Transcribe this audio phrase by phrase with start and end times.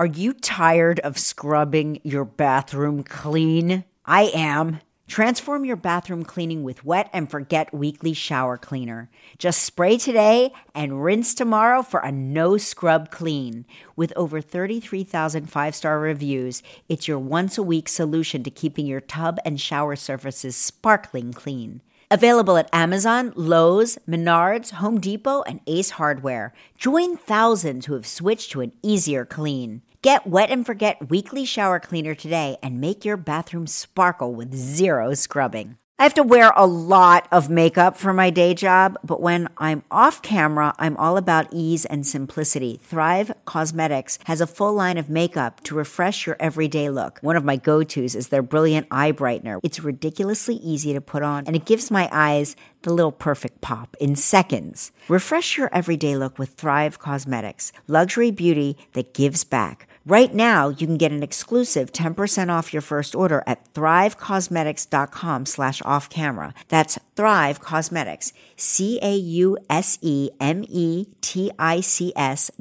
[0.00, 3.82] Are you tired of scrubbing your bathroom clean?
[4.06, 4.78] I am.
[5.08, 9.10] Transform your bathroom cleaning with Wet and Forget Weekly Shower Cleaner.
[9.38, 13.66] Just spray today and rinse tomorrow for a no scrub clean.
[13.96, 19.00] With over 33,000 five star reviews, it's your once a week solution to keeping your
[19.00, 21.82] tub and shower surfaces sparkling clean.
[22.08, 26.54] Available at Amazon, Lowe's, Menards, Home Depot, and Ace Hardware.
[26.76, 29.82] Join thousands who have switched to an easier clean.
[30.00, 35.12] Get Wet and Forget Weekly Shower Cleaner today and make your bathroom sparkle with zero
[35.12, 35.76] scrubbing.
[36.00, 39.82] I have to wear a lot of makeup for my day job, but when I'm
[39.90, 42.78] off camera, I'm all about ease and simplicity.
[42.80, 47.18] Thrive Causemetics has a full line of makeup to refresh your everyday look.
[47.20, 49.58] One of my go tos is their brilliant eye brightener.
[49.64, 53.96] It's ridiculously easy to put on, and it gives my eyes the little perfect pop
[53.98, 54.92] in seconds.
[55.08, 59.88] Refresh your everyday look with Thrive Causemetics, luxury beauty that gives back.
[60.08, 65.82] Right now, you can get an exclusive 10% off your first order at thrivecausemetics.com slash
[65.84, 66.54] off camera.
[66.68, 69.60] That's Thrive Causemetics, C-A-U-S-E-M-E-T-I-C-S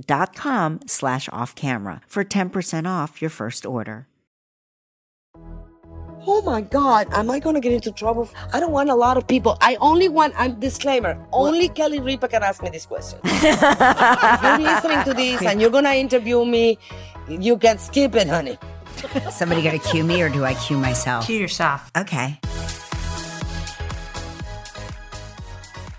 [0.06, 4.09] dot com slash off camera for 10% off your first order.
[6.30, 8.30] Oh my God, am I gonna get into trouble?
[8.52, 9.58] I don't want a lot of people.
[9.61, 13.20] I only want, I'm disclaimer, only Kelly Ripa can ask me this question.
[13.23, 16.78] if you're listening to this and you're gonna interview me,
[17.28, 18.58] you can skip it, honey.
[19.30, 21.25] Somebody gonna cue me or do I cue myself?
[21.25, 21.92] Cue yourself.
[21.95, 22.39] Okay.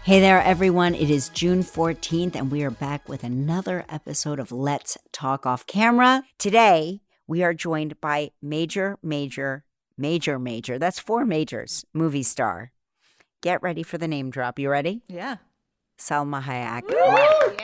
[0.04, 0.94] Hey there, everyone.
[0.94, 5.66] It is June 14th, and we are back with another episode of Let's Talk Off
[5.66, 6.22] Camera.
[6.38, 9.64] Today, we are joined by major, major,
[9.98, 12.72] major, major, that's four majors, movie star.
[13.42, 14.58] Get ready for the name drop.
[14.58, 15.02] You ready?
[15.08, 15.36] Yeah.
[15.98, 16.90] Salma Hayek.
[16.90, 17.57] Yeah.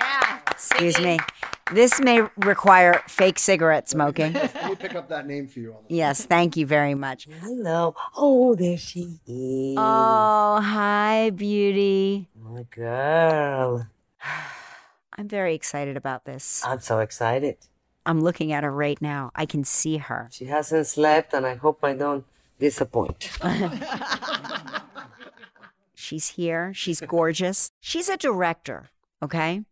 [0.54, 1.18] Excuse me.
[1.72, 4.34] This may require fake cigarette smoking.
[4.34, 5.72] Let me pick up that name for you.
[5.74, 7.26] On Yes, thank you very much.
[7.40, 7.94] Hello.
[8.16, 9.76] Oh, there she is.
[9.78, 12.28] Oh, hi, beauty.
[12.38, 13.88] My girl.
[15.18, 16.62] I'm very excited about this.
[16.64, 17.56] I'm so excited.
[18.06, 19.30] I'm looking at her right now.
[19.34, 20.28] I can see her.
[20.32, 22.24] She hasn't slept, and I hope I don't
[22.58, 23.30] disappoint.
[25.94, 26.72] She's here.
[26.74, 27.70] She's gorgeous.
[27.80, 28.90] She's a director,
[29.22, 29.62] okay?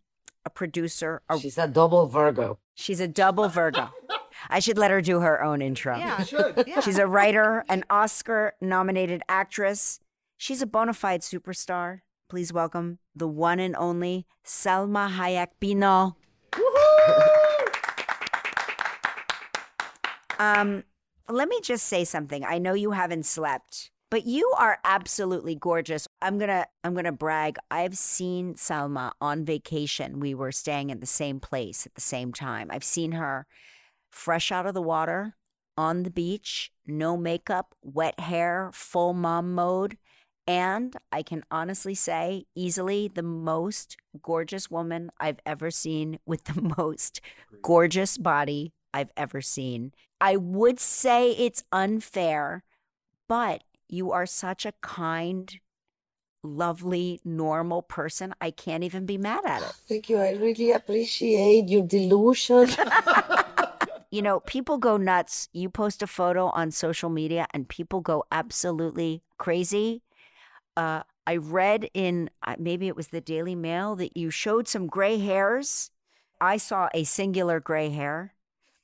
[0.45, 1.23] A producer.
[1.29, 2.59] A, She's a double Virgo.
[2.75, 3.91] she's a double Virgo.
[4.51, 5.97] I should let her do her own intro.
[5.97, 6.23] Yeah.
[6.25, 6.65] should.
[6.67, 6.81] Yeah.
[6.81, 10.01] She's a writer, an Oscar nominated actress.
[10.37, 12.01] She's a bona fide superstar.
[12.29, 16.15] Please welcome the one and only Salma Hayek Pinault.
[20.39, 20.85] Um,
[21.29, 22.45] let me just say something.
[22.45, 26.09] I know you haven't slept, but you are absolutely gorgeous.
[26.23, 27.59] I'm gonna I'm gonna brag.
[27.71, 30.21] I've seen Salma on vacation.
[30.21, 32.69] We were staying at the same place at the same time.
[32.71, 33.47] I've seen her
[34.11, 35.35] fresh out of the water
[35.77, 39.99] on the beach, no makeup, wet hair, full mom mode.
[40.47, 46.75] And I can honestly say, easily the most gorgeous woman I've ever seen with the
[46.79, 47.21] most
[47.63, 49.93] gorgeous body I've ever seen.
[50.21, 52.63] I would say it's unfair,
[53.29, 55.59] but you are such a kind,
[56.43, 58.35] lovely, normal person.
[58.41, 59.73] I can't even be mad at it.
[59.89, 60.19] Thank you.
[60.19, 62.69] I really appreciate your delusion.
[64.13, 65.49] You know, people go nuts.
[65.55, 70.03] You post a photo on social media and people go absolutely crazy.
[70.77, 74.87] Uh, I read in uh, maybe it was the Daily Mail that you showed some
[74.87, 75.91] gray hairs.
[76.43, 78.35] I saw a singular gray hair,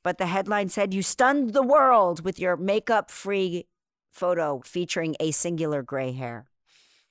[0.02, 3.66] but the headline said you stunned the world with your makeup free
[4.10, 6.47] photo featuring a singular gray hair.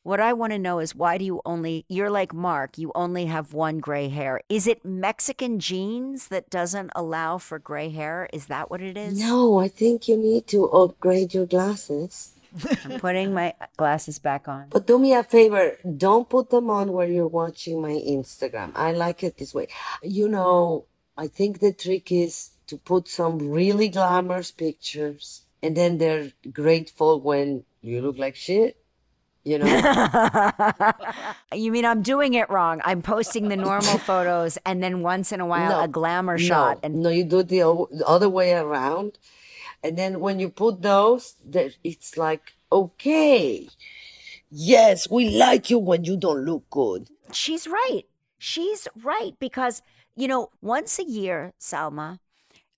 [0.07, 3.25] What I want to know is why do you only, you're like Mark, you only
[3.25, 4.39] have one gray hair.
[4.47, 8.29] Is it Mexican genes that doesn't allow for gray hair?
[8.31, 9.19] Is that what it is?
[9.19, 12.31] no, I think you need to upgrade your glasses.
[12.85, 14.67] I'm putting my glasses back on.
[14.69, 18.71] But do me a favor, don't put them on where you're watching my Instagram.
[18.75, 19.67] I like it this way.
[20.01, 20.85] You know,
[21.17, 27.19] I think the trick is to put some really glamorous pictures and then they're grateful
[27.19, 28.77] when you look like shit.
[29.47, 30.91] You know?
[31.53, 32.81] you mean I'm doing it wrong?
[32.83, 36.75] I'm posting the normal photos and then once in a while No, a glamour shot.
[36.75, 37.61] No, And no, you do it the
[37.91, 39.17] the other way around.
[39.83, 43.69] And then when you put those, there, it's like, okay,
[44.51, 47.07] yes, we like you when you don't look good.
[47.31, 48.03] she's right.
[48.39, 49.81] She's right because,
[50.15, 52.19] you know, once a year, Salma,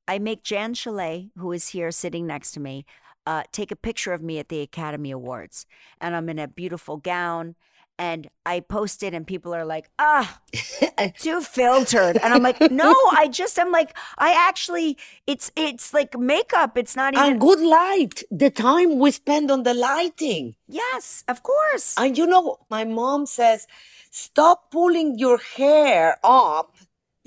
[0.08, 2.86] I make Jan Chalet, who is here sitting next to me,
[3.30, 5.68] uh, take a picture of me at the Academy Awards.
[6.02, 7.56] And I'm in a beautiful gown
[8.00, 10.40] and I post it and people are like, ah,
[11.20, 12.18] too filtered.
[12.18, 14.98] And I'm like, no, I just am like, I actually,
[15.28, 16.76] it's, it's like makeup.
[16.76, 17.34] It's not even.
[17.34, 18.24] And good light.
[18.32, 20.56] The time we spend on the lighting.
[20.68, 21.94] Yes, of course.
[22.00, 23.68] And you know, my mom says,
[24.10, 26.78] stop pulling your hair up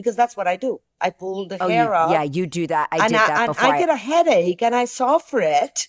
[0.02, 0.80] because that's what I do.
[1.00, 2.10] I pull the oh, hair you, up.
[2.10, 2.88] Yeah, you do that.
[2.92, 3.74] I and did I, that and before.
[3.74, 5.88] I get a headache and I suffer it.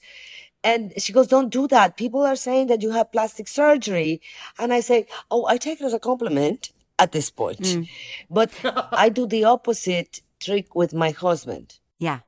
[0.63, 1.97] And she goes, don't do that.
[1.97, 4.21] People are saying that you have plastic surgery.
[4.57, 7.59] And I say, oh, I take it as a compliment at this point.
[7.59, 7.89] Mm.
[8.29, 8.51] But
[8.91, 11.79] I do the opposite trick with my husband.
[11.99, 12.19] Yeah.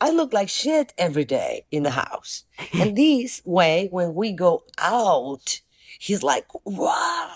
[0.00, 2.44] I look like shit every day in the house.
[2.72, 5.60] and this way, when we go out,
[5.98, 7.30] he's like, wow.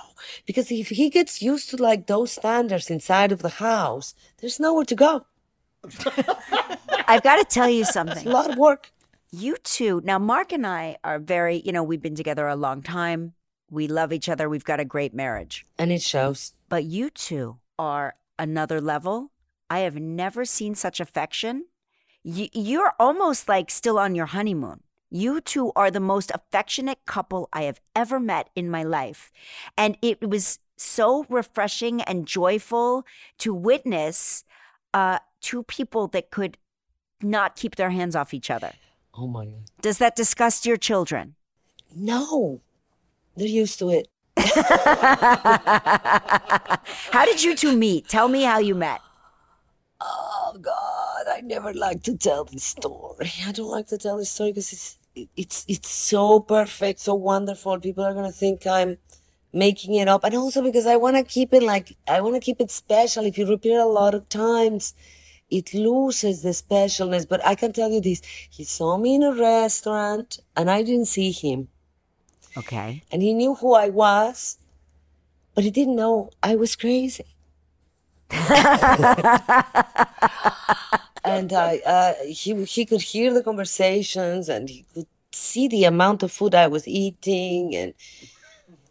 [0.47, 4.85] Because if he gets used to like those standards inside of the house, there's nowhere
[4.85, 5.27] to go.
[7.07, 8.17] I've got to tell you something.
[8.19, 8.91] It's a lot of work.
[9.31, 10.01] You two.
[10.05, 13.35] Now, Mark and I are very, you know, we've been together a long time.
[13.71, 14.49] We love each other.
[14.49, 15.67] We've got a great marriage.
[15.79, 16.55] And it shows.
[16.69, 19.31] But you two are another level.
[19.69, 21.67] I have never seen such affection.
[22.25, 24.81] You're almost like still on your honeymoon.
[25.11, 29.33] You two are the most affectionate couple I have ever met in my life.
[29.77, 33.07] And it was so refreshing and joyful
[33.39, 34.45] to witness
[34.93, 36.59] uh, two people that could
[37.23, 38.73] not keep their hands off each other.
[39.15, 39.65] Oh my God.
[39.81, 41.35] Does that disgust your children?
[41.95, 42.61] No,
[43.37, 44.09] they're used to it.
[47.11, 48.09] how did you two meet?
[48.09, 49.01] Tell me how you met.
[50.01, 53.33] Oh God, I never like to tell this story.
[53.45, 54.98] I don't like to tell this story because it's
[55.37, 57.79] it's it's so perfect, so wonderful.
[57.81, 58.99] People are gonna think I'm
[59.53, 62.41] making it up, and also because I want to keep it like I want to
[62.41, 63.25] keep it special.
[63.25, 64.95] If you repeat it a lot of times,
[65.51, 67.29] it loses the specialness.
[67.29, 71.07] But I can tell you this he saw me in a restaurant and I didn't
[71.07, 71.69] see him.
[72.57, 73.03] Okay.
[73.11, 74.59] And he knew who I was,
[75.55, 77.25] but he didn't know I was crazy.
[81.29, 86.23] and I, uh, he, he could hear the conversations and he could see the amount
[86.23, 87.75] of food I was eating.
[87.75, 87.95] And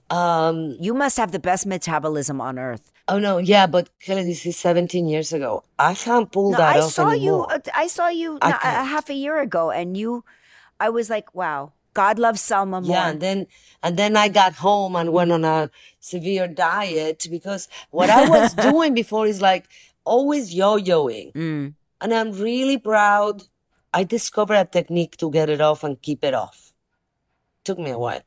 [0.09, 2.91] um, you must have the best metabolism on earth.
[3.09, 5.63] Oh no, yeah, but Kelly, this is 17 years ago.
[5.79, 7.47] I can't pull no, that I off saw anymore.
[7.49, 7.55] you.
[7.55, 10.25] Uh, I saw you I a half a year ago, and you.
[10.79, 12.95] I was like, wow, God loves Salma more.
[12.95, 13.47] Yeah, and then
[13.81, 18.53] and then I got home and went on a severe diet because what I was
[18.69, 19.69] doing before is like
[20.03, 21.73] always yo-yoing, mm.
[22.01, 23.43] And I'm really proud.
[23.93, 26.73] I discovered a technique to get it off and keep it off.
[27.63, 28.21] Took me a while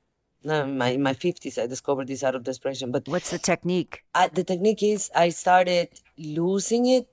[0.44, 2.90] in my in my fifties, I discovered this out of desperation.
[2.90, 4.04] But what's the technique?
[4.14, 7.08] I, the technique is I started losing it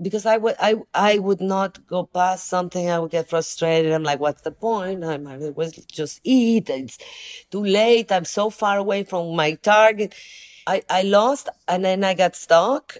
[0.00, 2.90] because I would I I would not go past something.
[2.90, 3.92] I would get frustrated.
[3.92, 5.04] I'm like, what's the point?
[5.04, 6.68] I might as well just eat.
[6.70, 6.98] It's
[7.50, 8.12] too late.
[8.12, 10.14] I'm so far away from my target.
[10.66, 12.98] I I lost, and then I got stuck,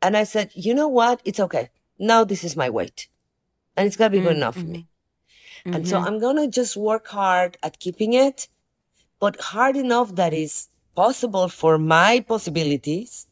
[0.00, 1.20] and I said, you know what?
[1.24, 1.70] It's okay.
[2.00, 3.06] Now this is my weight,
[3.76, 4.36] and it's gotta be good mm-hmm.
[4.38, 4.88] enough for me.
[5.64, 5.74] Mm-hmm.
[5.74, 6.06] And so mm-hmm.
[6.06, 8.48] I'm gonna just work hard at keeping it
[9.20, 13.28] but hard enough that is possible for my possibilities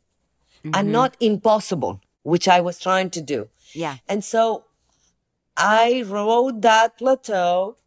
[0.62, 0.70] mm-hmm.
[0.74, 3.48] and not impossible, which I was trying to do.
[3.72, 3.96] Yeah.
[4.08, 4.64] And so
[5.56, 7.78] I rode that plateau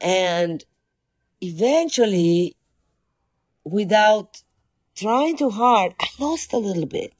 [0.00, 0.64] and
[1.40, 2.54] eventually,
[3.64, 4.42] without
[4.94, 7.12] trying too hard, I lost a little bit.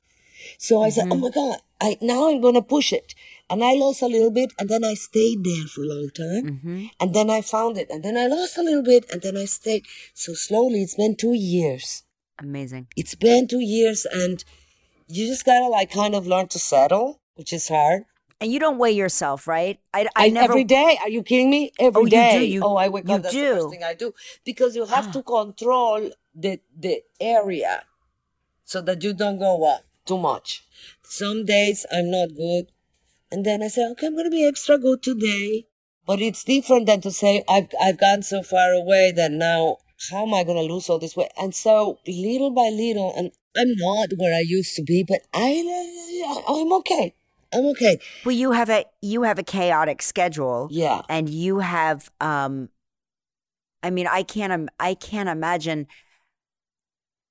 [0.59, 1.01] So I mm-hmm.
[1.01, 3.15] said, Oh my God, I, now I'm going to push it.
[3.49, 6.45] And I lost a little bit and then I stayed there for a long time.
[6.45, 6.85] Mm-hmm.
[6.99, 9.45] And then I found it and then I lost a little bit and then I
[9.45, 9.87] stayed.
[10.15, 12.03] So slowly it's been two years.
[12.41, 12.89] Amazing.
[12.97, 14.45] It's been two years and
[15.07, 18.05] you just gotta like kind of learn to settle, which is hard.
[18.41, 19.79] And you don't weigh yourself, right?
[19.95, 20.53] I, I, I never.
[20.53, 20.99] Every day.
[21.01, 21.73] Are you kidding me?
[21.79, 22.35] Every oh, day.
[22.35, 22.47] You do.
[22.47, 23.23] You, oh, I wake you up.
[23.23, 23.49] That's do.
[23.49, 24.13] the first thing I do
[24.45, 27.85] because you have to control the the area
[28.65, 30.65] so that you don't go up too much.
[31.03, 32.67] Some days I'm not good.
[33.31, 35.67] And then I say, okay, I'm going to be extra good today.
[36.07, 39.79] But it's different than to say, I've, I've gone so far away that now
[40.11, 41.31] how am I going to lose all this weight?
[41.39, 46.45] And so little by little, and I'm not where I used to be, but I,
[46.49, 47.15] I'm okay.
[47.53, 47.99] I'm okay.
[48.25, 50.69] Well, you have a you have a chaotic schedule.
[50.71, 51.03] Yeah.
[51.09, 52.69] And you have um
[53.83, 55.87] I mean, I can't I can't imagine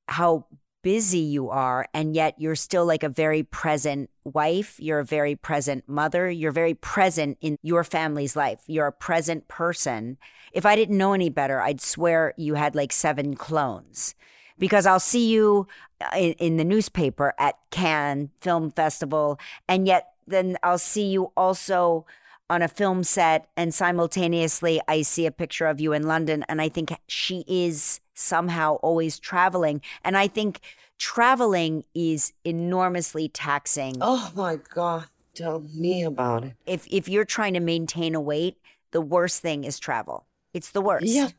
[0.08, 0.48] how
[0.86, 5.36] busy you are and yet you're still like a very present wife you're a very
[5.36, 10.16] present mother you're very present in your family's life you're a present person.
[10.54, 14.14] If i didn't know any better i'd swear you had like seven clones.
[14.60, 15.68] Because i'll see you
[16.02, 21.32] uh, in, in the newspaper at cannes film festival and yet then i'll see you
[21.36, 22.06] also
[22.48, 26.62] on a film set and simultaneously I see a picture of you in London and
[26.62, 29.82] I think she is somehow always traveling.
[30.04, 30.62] And I think
[30.98, 33.98] traveling is enormously taxing.
[34.02, 35.06] Oh my God.
[35.36, 36.54] Tell me about it.
[36.66, 38.58] If if you're trying to maintain a weight,
[38.92, 40.26] the worst thing is travel.
[40.54, 41.08] It's the worst.
[41.08, 41.30] Yeah.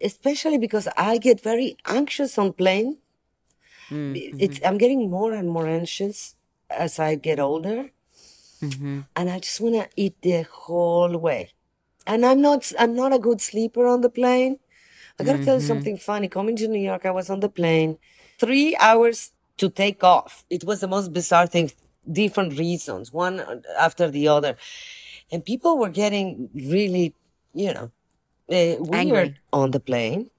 [0.00, 2.98] Especially because I get very anxious on plane.
[3.90, 4.38] Mm-hmm.
[4.38, 6.36] It's I'm getting more and more anxious
[6.70, 7.90] as I get older.
[8.62, 9.00] Mm-hmm.
[9.16, 11.50] And I just want to eat the whole way.
[12.06, 14.58] And I'm not I'm not a good sleeper on the plane.
[15.18, 15.44] I got to mm-hmm.
[15.44, 15.68] tell you mm-hmm.
[15.68, 16.28] something funny.
[16.28, 17.98] Coming to New York, I was on the plane,
[18.38, 20.44] three hours to take off.
[20.50, 21.70] It was the most bizarre thing.
[22.10, 24.56] Different reasons, one after the other,
[25.30, 27.14] and people were getting really,
[27.54, 27.92] you know,
[28.50, 29.36] uh, weird Angry.
[29.52, 30.30] on the plane.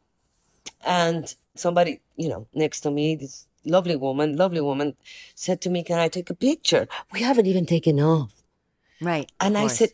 [0.86, 4.98] And somebody, you know, next to me, this lovely woman, lovely woman,
[5.36, 8.34] said to me, "Can I take a picture?" We haven't even taken off.
[9.00, 9.32] Right.
[9.40, 9.92] And I said,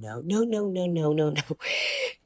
[0.00, 1.56] no, no, no, no, no, no, no.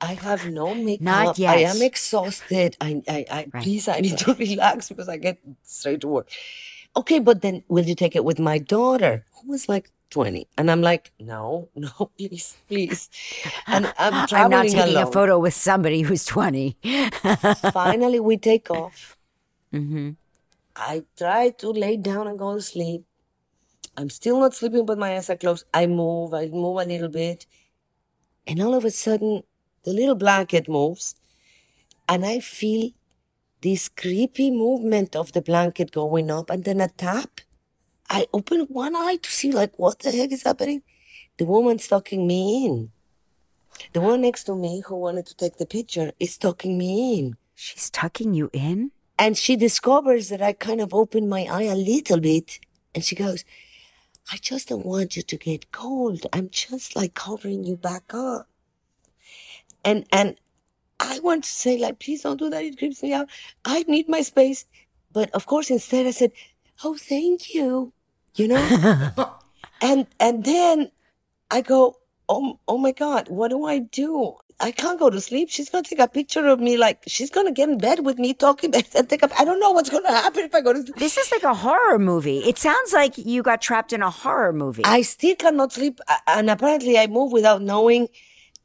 [0.00, 1.02] I have no makeup.
[1.02, 1.56] Not yet.
[1.56, 2.76] I am exhausted.
[2.80, 3.62] I, I, I right.
[3.62, 6.28] please, I need to relax because I get straight to work.
[6.96, 10.46] Okay, but then will you take it with my daughter, who was like 20?
[10.56, 13.10] And I'm like, no, no, please, please.
[13.66, 15.08] And I'm traveling I'm not taking alone.
[15.08, 16.76] a photo with somebody who's 20.
[17.72, 19.16] Finally, we take off.
[19.72, 20.10] Mm-hmm.
[20.76, 23.04] I try to lay down and go to sleep.
[23.96, 25.66] I'm still not sleeping, but my eyes are closed.
[25.72, 27.46] I move, I move a little bit.
[28.46, 29.42] And all of a sudden,
[29.84, 31.14] the little blanket moves,
[32.08, 32.90] and I feel
[33.62, 37.40] this creepy movement of the blanket going up, and then a tap.
[38.10, 40.82] I open one eye to see, like, what the heck is happening?
[41.38, 42.90] The woman's tucking me in.
[43.92, 47.36] The one next to me who wanted to take the picture is tucking me in.
[47.54, 48.90] She's tucking you in?
[49.18, 52.60] And she discovers that I kind of open my eye a little bit.
[52.94, 53.44] And she goes,
[54.32, 56.26] I just don't want you to get cold.
[56.32, 58.48] I'm just like covering you back up.
[59.84, 60.36] And, and
[60.98, 62.64] I want to say like, please don't do that.
[62.64, 63.28] It creeps me out.
[63.64, 64.64] I need my space.
[65.12, 66.32] But of course, instead I said,
[66.82, 67.92] Oh, thank you.
[68.34, 69.12] You know?
[69.80, 70.90] and, and then
[71.50, 71.96] I go,
[72.28, 74.36] Oh, oh my God, what do I do?
[74.60, 75.50] I can't go to sleep.
[75.50, 78.32] She's gonna take a picture of me, like she's gonna get in bed with me
[78.34, 79.40] talking and take a.
[79.40, 80.80] I don't know what's gonna happen if I go to.
[80.80, 80.96] Sleep.
[80.96, 82.38] This is like a horror movie.
[82.38, 84.84] It sounds like you got trapped in a horror movie.
[84.84, 88.08] I still cannot sleep, and apparently I move without knowing,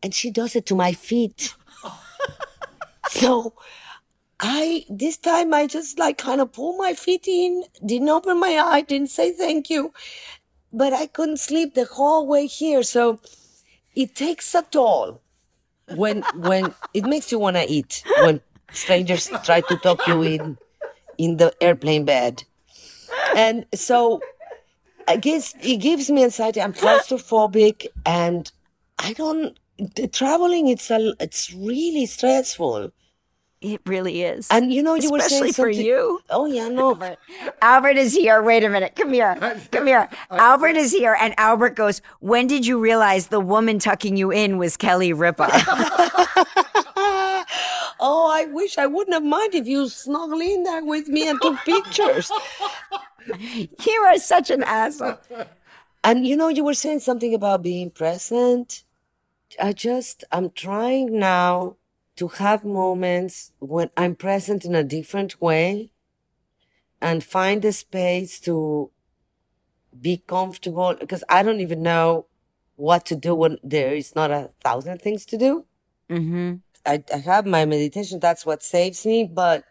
[0.04, 1.56] and she does it to my feet.
[3.10, 3.56] so,
[4.40, 8.58] I this time I just like kind of pull my feet in, didn't open my
[8.58, 9.92] eye, didn't say thank you,
[10.72, 12.84] but I couldn't sleep the whole way here.
[12.84, 13.20] So,
[14.00, 15.22] it takes a toll.
[15.96, 18.04] When when it makes you want to eat.
[18.22, 18.42] When
[18.72, 20.58] strangers try to talk you in
[21.18, 22.44] in the airplane bed.
[23.36, 24.22] And so
[25.08, 26.62] i guess it gives me anxiety.
[26.62, 28.52] I'm claustrophobic and
[29.00, 29.58] i don't
[30.12, 32.92] traveling it's a it's really stressful
[33.62, 34.48] it really is.
[34.52, 36.22] And you know, you Especially were saying for you.
[36.30, 36.90] Oh yeah, no.
[36.90, 37.18] Albert.
[37.62, 38.42] Albert is here.
[38.42, 38.96] Wait a minute.
[38.96, 39.36] Come here.
[39.72, 40.08] Come here.
[40.32, 42.02] Albert is here, and Albert goes.
[42.22, 45.50] When did you realize the woman tucking you in was Kelly Ripa?
[48.00, 51.42] oh, I wish I wouldn't have mind if you snuggled in there with me and
[51.42, 52.32] took pictures.
[53.28, 55.18] you are such an asshole.
[56.06, 58.86] And you know, you were saying something about being present.
[59.62, 61.76] I just, I'm trying now
[62.20, 65.92] to have moments when I'm present in a different way
[67.02, 68.92] and find a space to
[70.02, 72.26] be comfortable because I don't even know
[72.76, 75.66] what to do when there is not a thousand things to do.
[76.10, 76.56] Mm-hmm.
[76.86, 78.20] I, I have my meditation.
[78.20, 79.24] That's what saves me.
[79.24, 79.64] But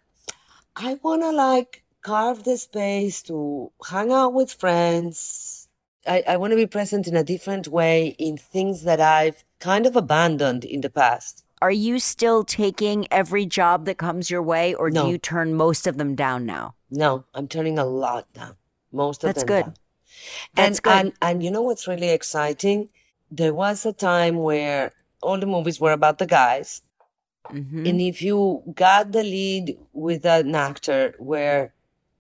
[0.75, 5.69] I want to like carve the space to hang out with friends.
[6.07, 9.85] I, I want to be present in a different way in things that I've kind
[9.85, 11.45] of abandoned in the past.
[11.61, 15.05] Are you still taking every job that comes your way, or no.
[15.05, 16.75] do you turn most of them down now?
[16.91, 18.57] No, I'm turning a lot down.
[18.93, 19.65] Most of That's them good.
[19.65, 19.75] down.
[20.55, 20.93] That's and, good.
[20.93, 22.89] And, and you know what's really exciting?
[23.31, 26.83] There was a time where all the movies were about the guys.
[27.51, 27.87] Mm-hmm.
[27.87, 31.73] And if you got the lead with an actor where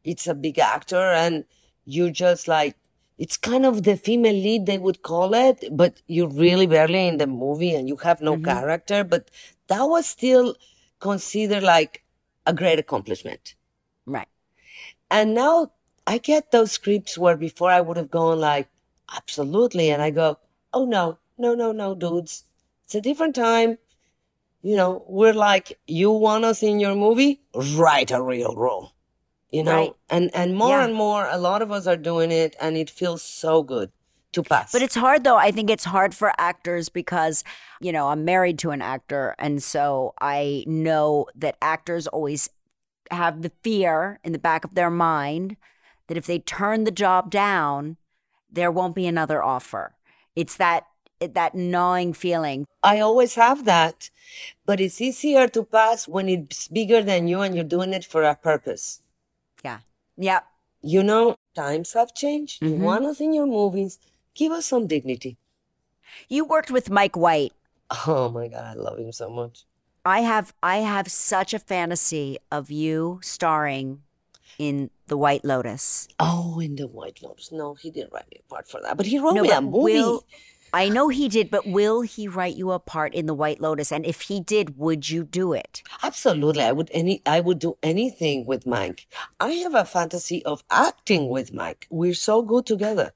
[0.04, 1.44] it's a big actor and
[1.84, 2.76] you're just like
[3.18, 7.18] it's kind of the female lead they would call it but you're really barely in
[7.18, 8.44] the movie and you have no mm-hmm.
[8.44, 9.30] character but
[9.66, 10.54] that was still
[11.00, 12.02] considered like
[12.46, 13.54] a great accomplishment.
[14.06, 14.28] Right.
[15.10, 15.72] And now
[16.06, 18.66] i get those scripts where before i would have gone like
[19.14, 20.38] absolutely and i go
[20.72, 22.44] oh no no no no dudes.
[22.84, 23.76] It's a different time.
[24.62, 27.40] You know we're like you want us in your movie?
[27.54, 28.92] Write a real role
[29.50, 29.92] you know right.
[30.10, 30.84] and and more yeah.
[30.84, 33.90] and more a lot of us are doing it and it feels so good
[34.32, 34.72] to pass.
[34.72, 35.36] But it's hard though.
[35.36, 37.44] I think it's hard for actors because,
[37.80, 39.34] you know, I'm married to an actor.
[39.38, 42.50] And so I know that actors always
[43.10, 45.56] have the fear in the back of their mind
[46.08, 47.96] that if they turn the job down,
[48.50, 49.94] there won't be another offer.
[50.34, 50.84] It's that
[51.20, 52.64] that gnawing feeling.
[52.80, 54.08] I always have that,
[54.64, 58.22] but it's easier to pass when it's bigger than you and you're doing it for
[58.22, 59.02] a purpose.
[60.18, 60.40] Yeah.
[60.82, 62.60] You know, times have changed.
[62.60, 62.74] Mm-hmm.
[62.74, 63.98] You want us in your movies.
[64.34, 65.38] Give us some dignity.
[66.28, 67.52] You worked with Mike White.
[68.06, 69.64] Oh my God, I love him so much.
[70.04, 74.02] I have I have such a fantasy of you starring
[74.58, 76.08] in The White Lotus.
[76.18, 77.52] Oh, in The White Lotus.
[77.52, 79.60] No, he didn't write me a part for that, but he wrote no, me a
[79.60, 79.78] movie.
[79.78, 80.24] Will,
[80.72, 83.90] I know he did, but will he write you a part in The White Lotus?
[83.90, 85.82] And if he did, would you do it?
[86.02, 86.62] Absolutely.
[86.62, 89.06] I would any I would do anything with Mike.
[89.40, 91.86] I have a fantasy of acting with Mike.
[91.90, 93.12] We're so good together.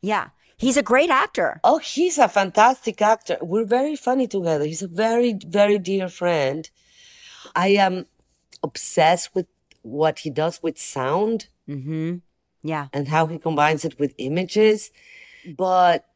[0.00, 0.28] Yeah.
[0.58, 1.60] He's a great actor.
[1.64, 3.36] Oh, he's a fantastic actor.
[3.42, 4.64] We're very funny together.
[4.64, 6.68] He's a very, very dear friend.
[7.54, 8.06] I am
[8.62, 9.46] obsessed with
[9.82, 11.48] what he does with sound.
[11.68, 12.16] Mm-hmm.
[12.62, 12.88] Yeah.
[12.92, 14.90] And how he combines it with images.
[15.56, 16.06] But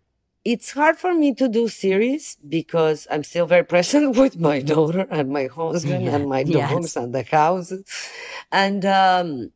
[0.45, 5.07] it's hard for me to do series because I'm still very present with my daughter
[5.11, 6.17] and my husband yeah.
[6.17, 6.97] and my dogs yes.
[6.97, 7.73] and the house.
[8.51, 9.53] And um,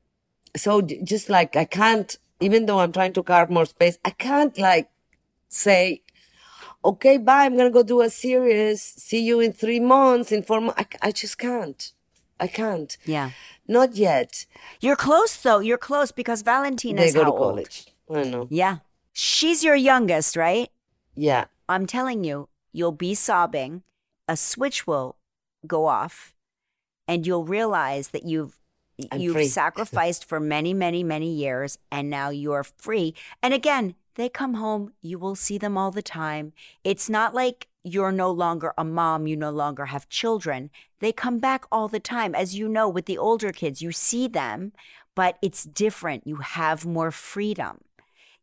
[0.56, 4.56] so just like I can't, even though I'm trying to carve more space, I can't
[4.58, 4.90] like
[5.48, 6.02] say,
[6.84, 8.82] okay, bye, I'm going to go do a series.
[8.82, 10.80] See you in three months, in four months.
[10.80, 11.92] I, I just can't.
[12.38, 12.96] I can't.
[13.06, 13.30] Yeah.
[13.66, 14.44] Not yet.
[14.80, 15.60] You're close though.
[15.60, 17.86] You're close because Valentina's they go how to college.
[18.08, 18.18] Old?
[18.18, 18.46] I know.
[18.50, 18.78] Yeah.
[19.12, 20.68] She's your youngest, right?
[21.16, 21.46] Yeah.
[21.68, 23.82] I'm telling you, you'll be sobbing.
[24.28, 25.16] A switch will
[25.66, 26.34] go off
[27.06, 28.58] and you'll realize that you've
[29.10, 29.46] I'm you've free.
[29.48, 33.14] sacrificed for many, many, many years and now you're free.
[33.42, 36.52] And again, they come home, you will see them all the time.
[36.84, 40.70] It's not like you're no longer a mom, you no longer have children.
[41.00, 42.34] They come back all the time.
[42.34, 44.72] As you know, with the older kids, you see them,
[45.14, 46.26] but it's different.
[46.26, 47.80] You have more freedom.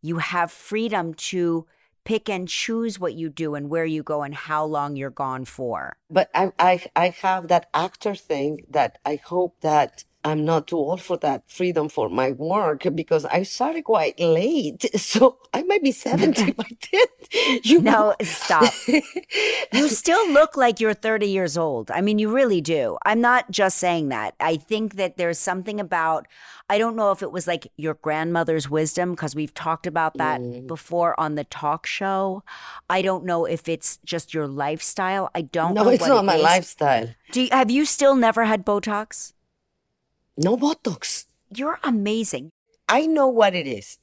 [0.01, 1.65] You have freedom to
[2.03, 5.45] pick and choose what you do and where you go and how long you're gone
[5.45, 5.93] for.
[6.09, 10.77] But I, I, I have that actor thing that I hope that I'm not too
[10.77, 14.85] old for that freedom for my work because I started quite late.
[14.97, 15.37] So
[15.71, 17.61] might be 70 by then.
[17.63, 18.15] You no, know?
[18.23, 18.73] stop.
[19.73, 21.89] you still look like you're 30 years old.
[21.89, 22.97] I mean, you really do.
[23.05, 24.35] I'm not just saying that.
[24.41, 26.27] I think that there's something about,
[26.69, 30.41] I don't know if it was like your grandmother's wisdom, because we've talked about that
[30.41, 30.67] mm.
[30.67, 32.43] before on the talk show.
[32.89, 35.29] I don't know if it's just your lifestyle.
[35.33, 35.89] I don't no, know.
[35.89, 36.43] it's not it my is.
[36.43, 37.09] lifestyle.
[37.31, 39.31] Do you, have you still never had Botox?
[40.35, 41.25] No Botox.
[41.55, 42.51] You're amazing.
[42.89, 43.99] I know what it is.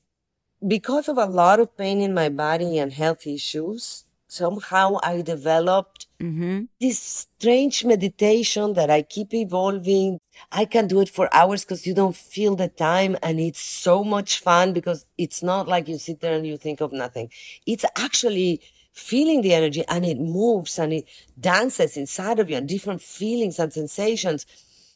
[0.67, 6.07] Because of a lot of pain in my body and health issues, somehow I developed
[6.21, 6.65] mm-hmm.
[6.81, 10.21] this strange meditation that I keep evolving.
[10.53, 14.05] I can do it for hours because you don't feel the time and it's so
[14.05, 17.31] much fun because it's not like you sit there and you think of nothing.
[17.67, 18.61] It's actually
[18.93, 23.59] feeling the energy and it moves and it dances inside of you and different feelings
[23.59, 24.45] and sensations.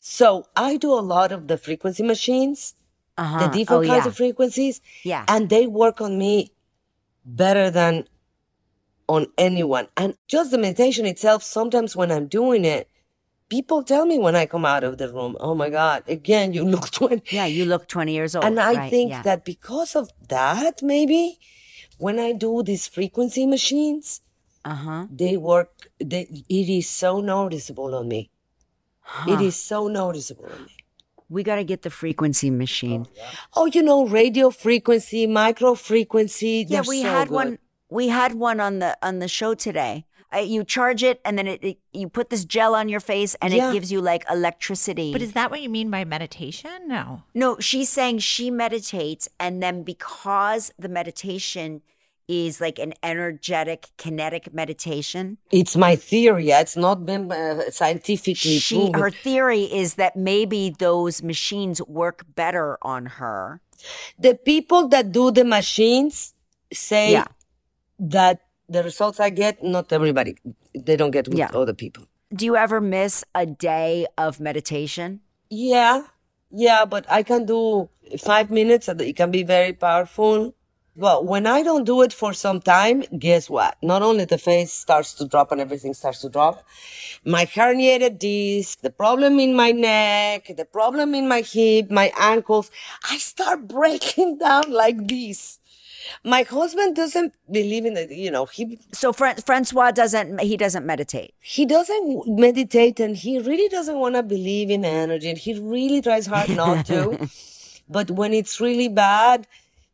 [0.00, 2.74] So I do a lot of the frequency machines,
[3.18, 3.46] uh-huh.
[3.46, 4.08] the different oh, kinds yeah.
[4.08, 4.80] of frequencies.
[5.04, 5.24] Yeah.
[5.28, 6.52] And they work on me
[7.24, 8.06] better than
[9.08, 9.88] on anyone.
[9.96, 12.88] And just the meditation itself, sometimes when I'm doing it,
[13.48, 16.64] people tell me when I come out of the room, oh my God, again, you
[16.64, 17.22] look 20.
[17.30, 18.44] Yeah, you look 20 years old.
[18.44, 19.22] And I right, think yeah.
[19.22, 21.38] that because of that, maybe
[21.98, 24.22] when I do these frequency machines,
[24.64, 25.06] uh-huh.
[25.10, 28.30] they work, they, it is so noticeable on me.
[29.00, 29.32] Huh.
[29.32, 30.81] It is so noticeable to me.
[31.32, 33.06] We got to get the frequency machine.
[33.08, 33.30] Oh, yeah.
[33.56, 36.66] oh, you know, radio frequency, micro frequency.
[36.68, 37.34] Yeah, we so had good.
[37.34, 37.58] one.
[37.88, 40.04] We had one on the on the show today.
[40.34, 43.34] Uh, you charge it, and then it, it, you put this gel on your face,
[43.42, 43.70] and yeah.
[43.70, 45.12] it gives you like electricity.
[45.12, 46.70] But is that what you mean by meditation?
[46.86, 47.22] No.
[47.34, 51.82] No, she's saying she meditates, and then because the meditation
[52.28, 55.38] is like an energetic kinetic meditation.
[55.50, 56.50] It's my theory.
[56.50, 59.00] It's not been uh, scientifically she, proven.
[59.00, 63.60] Her theory is that maybe those machines work better on her.
[64.18, 66.34] The people that do the machines
[66.72, 67.26] say yeah.
[67.98, 70.36] that the results I get, not everybody,
[70.74, 71.50] they don't get with yeah.
[71.52, 72.04] other people.
[72.34, 75.20] Do you ever miss a day of meditation?
[75.50, 76.04] Yeah,
[76.50, 78.88] yeah, but I can do five minutes.
[78.88, 80.54] And it can be very powerful
[80.94, 83.76] well, when I don't do it for some time, guess what?
[83.82, 86.64] Not only the face starts to drop and everything starts to drop,
[87.24, 92.70] my herniated disc, the problem in my neck, the problem in my hip, my ankles,
[93.08, 95.60] I start breaking down like this.
[96.24, 98.10] My husband doesn't believe in it.
[98.10, 98.78] You know, he.
[98.92, 100.40] So Fran- Francois doesn't.
[100.40, 101.32] He doesn't meditate.
[101.40, 105.30] He doesn't meditate, and he really doesn't want to believe in energy.
[105.30, 107.30] And he really tries hard not to.
[107.88, 109.46] but when it's really bad,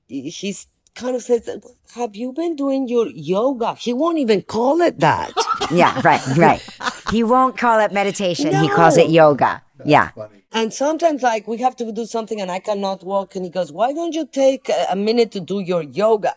[0.08, 0.66] he's
[0.98, 1.48] kind of says,
[1.94, 5.32] "Have you been doing your yoga?" He won't even call it that.
[5.70, 6.62] yeah, right, right.
[7.10, 8.50] He won't call it meditation.
[8.50, 8.60] No.
[8.62, 9.62] He calls it yoga.
[9.78, 10.10] That's yeah.
[10.10, 10.38] Funny.
[10.52, 13.36] And sometimes, like, we have to do something and I cannot walk.
[13.36, 16.34] And he goes, Why don't you take a minute to do your yoga?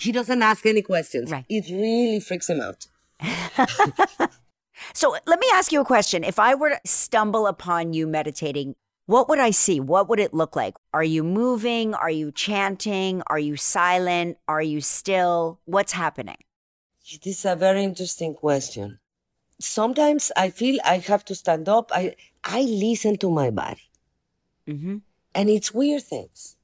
[0.00, 1.30] He doesn't ask any questions.
[1.30, 1.44] Right.
[1.48, 2.86] It really freaks him out.
[4.94, 6.24] so let me ask you a question.
[6.24, 8.74] If I were to stumble upon you meditating,
[9.12, 9.78] what would I see?
[9.78, 10.74] What would it look like?
[10.94, 11.92] Are you moving?
[11.92, 13.22] Are you chanting?
[13.26, 14.38] Are you silent?
[14.48, 15.60] Are you still?
[15.66, 16.40] What's happening?
[17.22, 19.00] This is a very interesting question.
[19.60, 21.92] Sometimes I feel I have to stand up.
[21.92, 23.86] I I listen to my body.
[24.66, 24.96] Mm-hmm.
[25.34, 26.56] And it's weird things.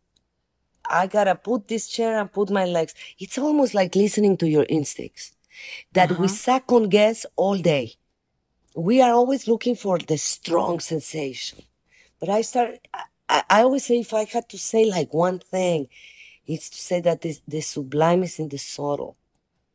[0.89, 2.95] I gotta put this chair and put my legs.
[3.19, 5.33] It's almost like listening to your instincts
[5.93, 6.23] that uh-huh.
[6.23, 7.97] we second guess all day.
[8.75, 11.69] We are always looking for the strong sensation.
[12.21, 12.79] But I start,
[13.29, 15.89] I, I always say if I had to say like one thing,
[16.47, 19.17] it's to say that the, the sublime is in the subtle.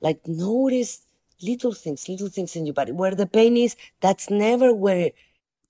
[0.01, 1.05] Like notice
[1.41, 2.91] little things, little things in your body.
[2.91, 5.11] Where the pain is, that's never where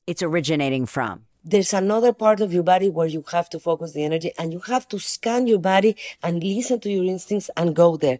[0.08, 1.26] it's originating from.
[1.46, 4.60] There's another part of your body where you have to focus the energy and you
[4.60, 8.20] have to scan your body and listen to your instincts and go there.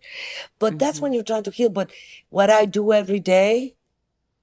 [0.60, 0.78] But mm-hmm.
[0.80, 1.70] that's when you're trying to heal.
[1.70, 1.90] But
[2.30, 3.76] what I do every day,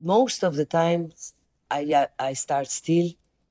[0.00, 1.34] most of the times,
[1.70, 3.10] I, I start still.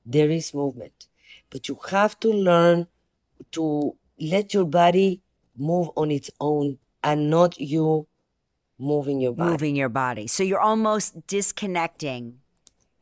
[0.10, 1.08] There is movement,
[1.52, 2.88] but you have to learn
[3.52, 5.22] to let your body
[5.56, 8.08] move on its own and not you
[8.80, 9.52] moving your body.
[9.52, 10.26] Moving your body.
[10.26, 12.40] So you're almost disconnecting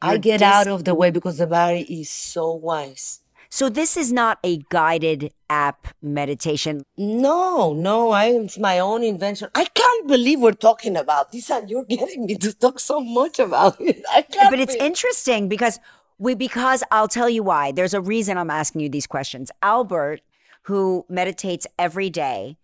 [0.02, 3.22] I get dis- out of the way because the body is so wise.
[3.50, 6.84] So this is not a guided app meditation.
[6.98, 9.50] No, no, I it's my own invention.
[9.56, 13.40] I can't believe we're talking about this and you're getting me to talk so much
[13.40, 14.04] about it.
[14.12, 15.80] I can't but it's be- interesting because
[16.20, 17.72] we because I'll tell you why.
[17.72, 19.52] There's a reason I'm asking you these questions.
[19.62, 20.22] Albert,
[20.64, 22.58] who meditates every day,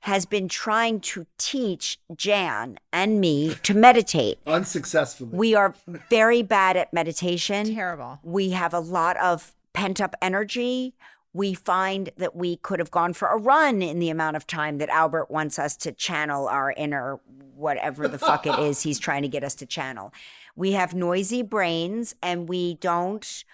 [0.00, 5.30] has been trying to teach Jan and me to meditate unsuccessfully.
[5.32, 7.72] We are very bad at meditation.
[7.74, 8.18] Terrible.
[8.22, 10.94] We have a lot of pent up energy.
[11.32, 14.78] We find that we could have gone for a run in the amount of time
[14.78, 17.20] that Albert wants us to channel our inner
[17.54, 20.12] whatever the fuck it is he's trying to get us to channel.
[20.54, 23.44] We have noisy brains and we don't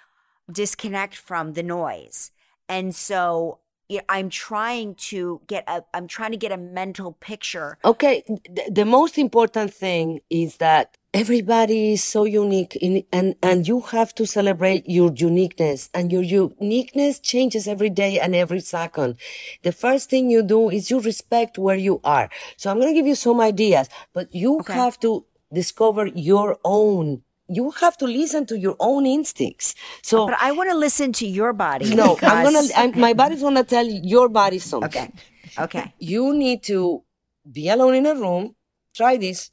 [0.51, 2.33] disconnect from the noise.
[2.69, 3.61] And so
[4.09, 7.79] I'm trying to get a I'm trying to get a mental picture.
[7.85, 8.23] Okay,
[8.71, 14.15] the most important thing is that everybody is so unique in, and and you have
[14.17, 19.17] to celebrate your uniqueness and your uniqueness changes every day and every second.
[19.63, 22.29] The first thing you do is you respect where you are.
[22.59, 24.75] So I'm going to give you some ideas, but you okay.
[24.75, 29.75] have to discover your own you have to listen to your own instincts.
[30.03, 31.95] So, but I want to listen to your body.
[31.95, 32.31] No, because...
[32.31, 32.69] I'm gonna.
[32.77, 34.89] I'm, my body's gonna tell your body something.
[34.89, 35.13] Okay.
[35.59, 35.95] Okay.
[35.99, 37.03] You need to
[37.51, 38.55] be alone in a room.
[38.95, 39.51] Try this.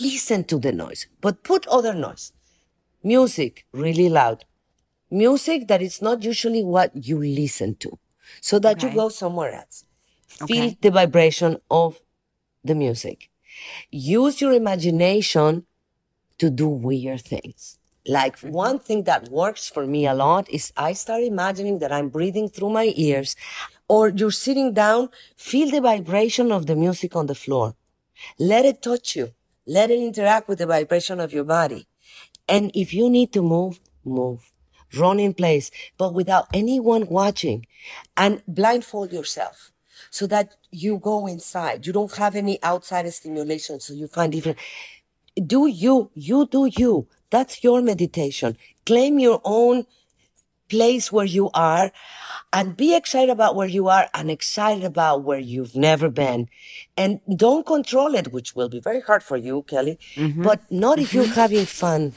[0.00, 2.32] Listen to the noise, but put other noise.
[3.02, 4.44] Music really loud.
[5.10, 7.98] Music that is not usually what you listen to,
[8.40, 8.88] so that okay.
[8.88, 9.84] you go somewhere else.
[10.28, 12.00] Feel the vibration of
[12.62, 13.29] the music.
[13.90, 15.64] Use your imagination
[16.38, 17.78] to do weird things.
[18.06, 18.52] Like mm-hmm.
[18.52, 22.48] one thing that works for me a lot is I start imagining that I'm breathing
[22.48, 23.36] through my ears
[23.88, 27.74] or you're sitting down, feel the vibration of the music on the floor.
[28.38, 29.32] Let it touch you.
[29.66, 31.86] Let it interact with the vibration of your body.
[32.48, 34.50] And if you need to move, move.
[34.96, 37.66] Run in place, but without anyone watching
[38.16, 39.70] and blindfold yourself
[40.10, 41.86] so that you go inside.
[41.86, 43.80] You don't have any outside stimulation.
[43.80, 44.56] So you find even
[45.46, 47.06] do you, you do you.
[47.30, 48.56] That's your meditation.
[48.84, 49.86] Claim your own
[50.68, 51.90] place where you are
[52.52, 56.48] and be excited about where you are and excited about where you've never been.
[56.96, 60.42] And don't control it, which will be very hard for you, Kelly, mm-hmm.
[60.42, 62.12] but not if you're having fun.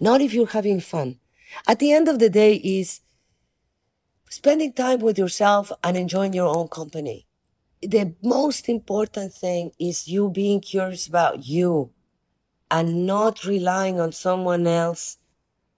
[0.00, 1.18] Not if you're having fun.
[1.66, 3.00] At the end of the day is
[4.36, 7.26] spending time with yourself and enjoying your own company.
[7.80, 11.90] The most important thing is you being curious about you
[12.70, 15.18] and not relying on someone else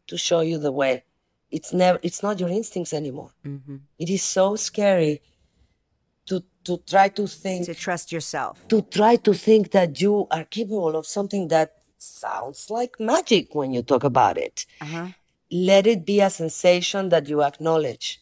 [0.09, 1.05] to show you the way.
[1.51, 3.33] It's never, it's not your instincts anymore.
[3.47, 3.77] Mm-hmm.
[3.99, 5.23] It is so scary
[6.27, 7.67] to, to try to think.
[7.67, 8.67] To trust yourself.
[8.69, 13.73] To try to think that you are capable of something that sounds like magic when
[13.73, 14.67] you talk about it.
[14.81, 15.09] Uh-huh.
[15.51, 18.21] Let it be a sensation that you acknowledge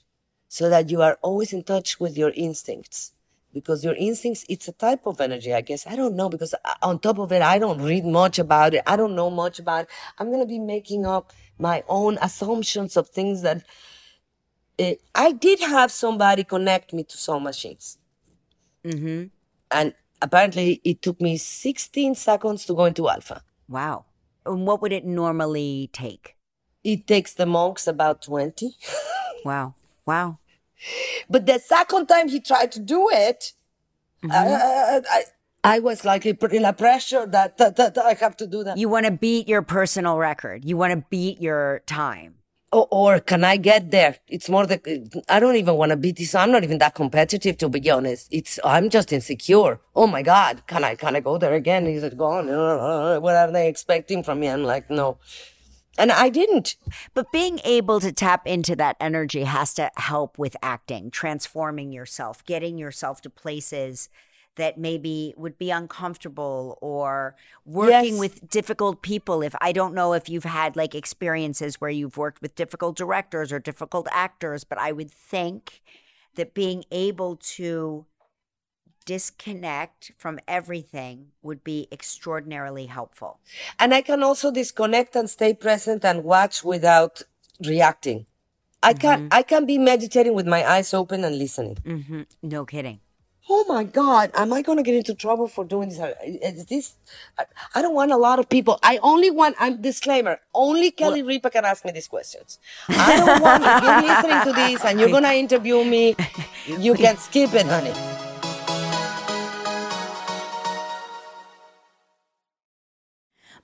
[0.49, 3.13] so that you are always in touch with your instincts
[3.57, 5.87] because your instincts, it's a type of energy, I guess.
[5.87, 8.83] I don't know because on top of it, I don't read much about it.
[8.87, 9.89] I don't know much about it.
[10.19, 13.65] I'm going to be making up my own assumptions of things that
[14.77, 17.97] it, uh, I did have somebody connect me to some machines.
[18.85, 19.29] Mm-hmm.
[19.71, 23.43] And apparently it took me 16 seconds to go into alpha.
[23.69, 24.05] Wow.
[24.45, 26.37] And what would it normally take?
[26.85, 28.77] It takes the monks about 20.
[29.47, 29.75] wow.
[30.07, 30.39] Wow.
[31.29, 33.53] But the second time he tried to do it,
[34.23, 34.31] mm-hmm.
[34.31, 35.23] uh, I,
[35.65, 38.79] I was like in a pressure that, that, that I have to do that.
[38.79, 40.65] You want to beat your personal record.
[40.65, 42.35] You want to beat your time.
[42.73, 44.17] Or, or, can I get there?
[44.29, 46.35] It's more the, I don't even want to beat this.
[46.35, 48.29] I'm not even that competitive to be honest.
[48.31, 49.81] It's, I'm just insecure.
[49.95, 50.63] Oh my God.
[50.67, 51.87] Can I, can I go there again?
[51.87, 52.49] Is it gone?
[52.49, 54.49] What are they expecting from me?
[54.49, 55.19] I'm like, no.
[55.99, 56.77] And I didn't.
[57.15, 62.45] But being able to tap into that energy has to help with acting, transforming yourself,
[62.45, 64.09] getting yourself to places
[64.57, 68.21] that maybe would be uncomfortable or working yes.
[68.21, 69.43] with difficult people.
[69.43, 73.53] If I don't know if you've had like experiences where you've worked with difficult directors
[73.53, 75.83] or difficult actors, but I would think
[76.35, 78.07] that being able to
[79.07, 83.41] disconnect from everything would be extraordinarily helpful.
[83.79, 87.23] And I can also disconnect and stay present and watch without
[87.65, 88.27] reacting.
[88.83, 89.01] I mm-hmm.
[89.01, 91.77] can I can be meditating with my eyes open and listening.
[91.77, 92.23] Mm-hmm.
[92.43, 93.01] No kidding.
[93.49, 96.01] Oh my God, am I going to get into trouble for doing this?
[96.43, 96.95] Is this,
[97.77, 98.77] I don't want a lot of people.
[98.83, 102.59] I only want, I'm disclaimer, only Kelly well, Ripa can ask me these questions.
[102.89, 106.17] I don't want, if you're listening to this and you're going to interview me,
[106.67, 108.26] you can skip it, honey.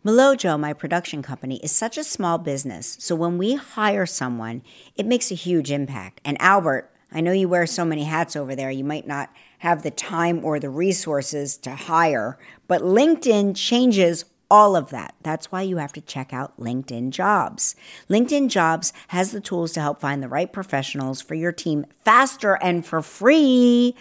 [0.04, 4.62] Milojo, my production company, is such a small business, so when we hire someone,
[4.96, 6.20] it makes a huge impact.
[6.24, 9.84] And Albert, I know you wear so many hats over there, you might not have
[9.84, 12.36] the time or the resources to hire,
[12.66, 15.14] but LinkedIn changes all of that.
[15.22, 17.76] That's why you have to check out LinkedIn Jobs.
[18.10, 22.54] LinkedIn Jobs has the tools to help find the right professionals for your team faster
[22.54, 23.94] and for free.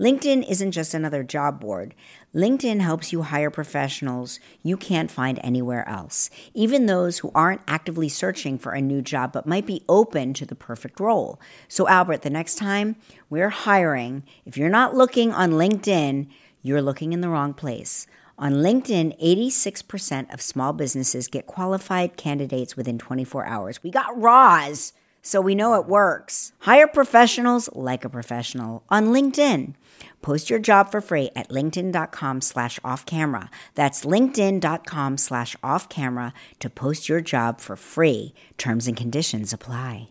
[0.00, 1.94] LinkedIn isn't just another job board.
[2.34, 8.08] LinkedIn helps you hire professionals you can't find anywhere else, even those who aren't actively
[8.08, 11.40] searching for a new job but might be open to the perfect role.
[11.68, 12.96] So, Albert, the next time
[13.30, 16.28] we're hiring, if you're not looking on LinkedIn,
[16.60, 18.06] you're looking in the wrong place.
[18.38, 23.82] On LinkedIn, 86% of small businesses get qualified candidates within 24 hours.
[23.82, 26.52] We got Roz, so we know it works.
[26.60, 29.74] Hire professionals like a professional on LinkedIn.
[30.22, 33.50] Post your job for free at linkedin.com slash off camera.
[33.74, 38.32] That's linkedin.com slash off camera to post your job for free.
[38.56, 40.10] Terms and conditions apply.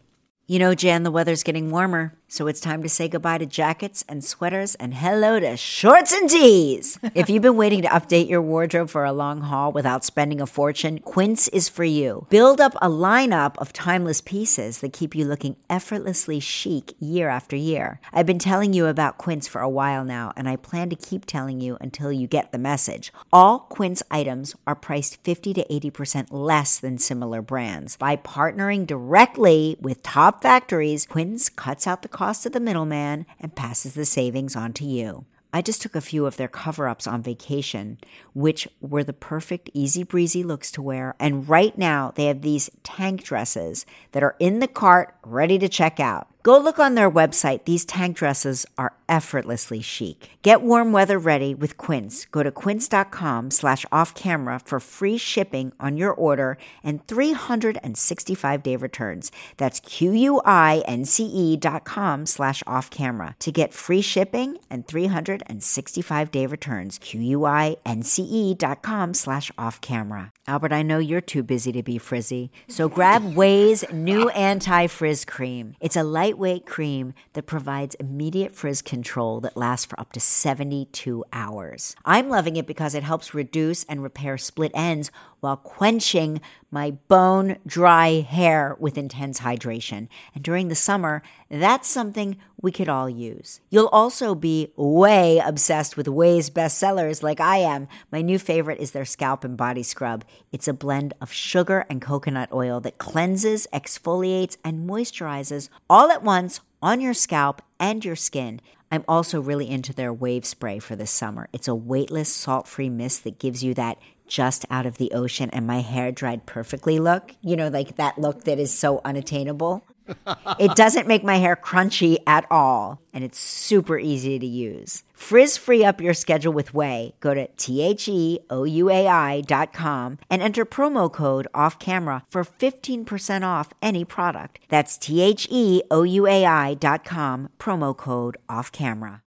[0.49, 2.13] You know, Jan, the weather's getting warmer.
[2.29, 6.29] So it's time to say goodbye to jackets and sweaters and hello to shorts and
[6.29, 6.99] tees.
[7.15, 10.45] if you've been waiting to update your wardrobe for a long haul without spending a
[10.45, 12.27] fortune, Quince is for you.
[12.29, 17.55] Build up a lineup of timeless pieces that keep you looking effortlessly chic year after
[17.55, 18.01] year.
[18.11, 21.25] I've been telling you about Quince for a while now, and I plan to keep
[21.25, 23.13] telling you until you get the message.
[23.31, 27.95] All Quince items are priced 50 to 80% less than similar brands.
[27.95, 33.53] By partnering directly with top factories, Quince cuts out the cost of the middleman and
[33.53, 35.23] passes the savings on to you.
[35.53, 37.99] I just took a few of their cover ups on vacation,
[38.33, 41.13] which were the perfect easy breezy looks to wear.
[41.19, 45.69] And right now, they have these tank dresses that are in the cart ready to
[45.69, 46.27] check out.
[46.47, 47.65] Go look on their website.
[47.65, 50.29] These tank dresses are effortlessly chic.
[50.43, 52.25] Get warm weather ready with Quince.
[52.31, 58.77] Go to quince.com slash off camera for free shipping on your order and 365 day
[58.77, 59.29] returns.
[59.57, 66.97] That's Q-U-I-N-C-E dot com slash off camera to get free shipping and 365 day returns.
[66.99, 70.31] Q-U-I-N-C-E dot com slash off camera.
[70.47, 75.75] Albert, I know you're too busy to be frizzy, so grab Ouai's new anti-frizz cream.
[75.81, 80.19] It's a light lightweight cream that provides immediate frizz control that lasts for up to
[80.19, 81.95] 72 hours.
[82.05, 87.57] I'm loving it because it helps reduce and repair split ends while quenching my bone
[87.65, 90.07] dry hair with intense hydration.
[90.35, 93.61] And during the summer, that's something we could all use.
[93.69, 97.87] You'll also be way obsessed with Ouai's bestsellers like I am.
[98.11, 100.25] My new favorite is their scalp and body scrub.
[100.51, 106.23] It's a blend of sugar and coconut oil that cleanses, exfoliates, and moisturizes all at
[106.23, 108.59] once on your scalp and your skin.
[108.91, 111.49] I'm also really into their wave spray for this summer.
[111.51, 113.97] It's a weightless, salt free mist that gives you that
[114.27, 117.33] just out of the ocean and my hair dried perfectly look.
[117.41, 119.83] You know, like that look that is so unattainable.
[120.59, 125.03] it doesn't make my hair crunchy at all, and it's super easy to use.
[125.13, 127.13] Frizz free up your schedule with Ouai.
[127.19, 131.47] Go to T H E O U A I dot com and enter promo code
[131.53, 134.59] off camera for 15% off any product.
[134.69, 139.23] That's T H E O U A I dot com, promo code off camera.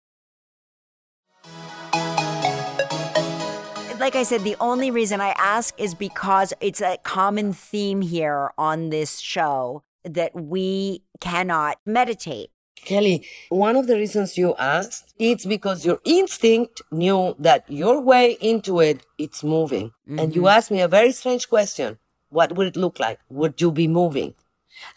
[4.09, 8.53] Like I said, the only reason I ask is because it's a common theme here
[8.57, 12.49] on this show that we cannot meditate.
[12.77, 18.39] Kelly, one of the reasons you asked, it's because your instinct knew that your way
[18.41, 19.89] into it, it's moving.
[19.89, 20.19] Mm-hmm.
[20.21, 20.57] And you mm-hmm.
[20.57, 21.99] asked me a very strange question.
[22.31, 23.19] What would it look like?
[23.29, 24.33] Would you be moving?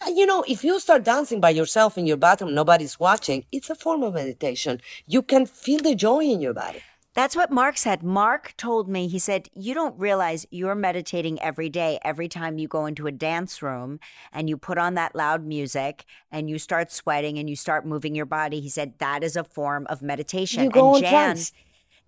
[0.06, 3.70] And you know, if you start dancing by yourself in your bathroom, nobody's watching, it's
[3.70, 4.80] a form of meditation.
[5.06, 6.82] You can feel the joy in your body.
[7.14, 8.04] That's what Mark said.
[8.04, 12.70] Mark told me, he said, You don't realize you're meditating every day, every time you
[12.70, 14.00] go into a dance room
[14.32, 18.16] and you put on that loud music and you start sweating and you start moving
[18.16, 18.62] your body.
[18.62, 20.64] He said, That is a form of meditation.
[20.64, 21.38] You go and Jan,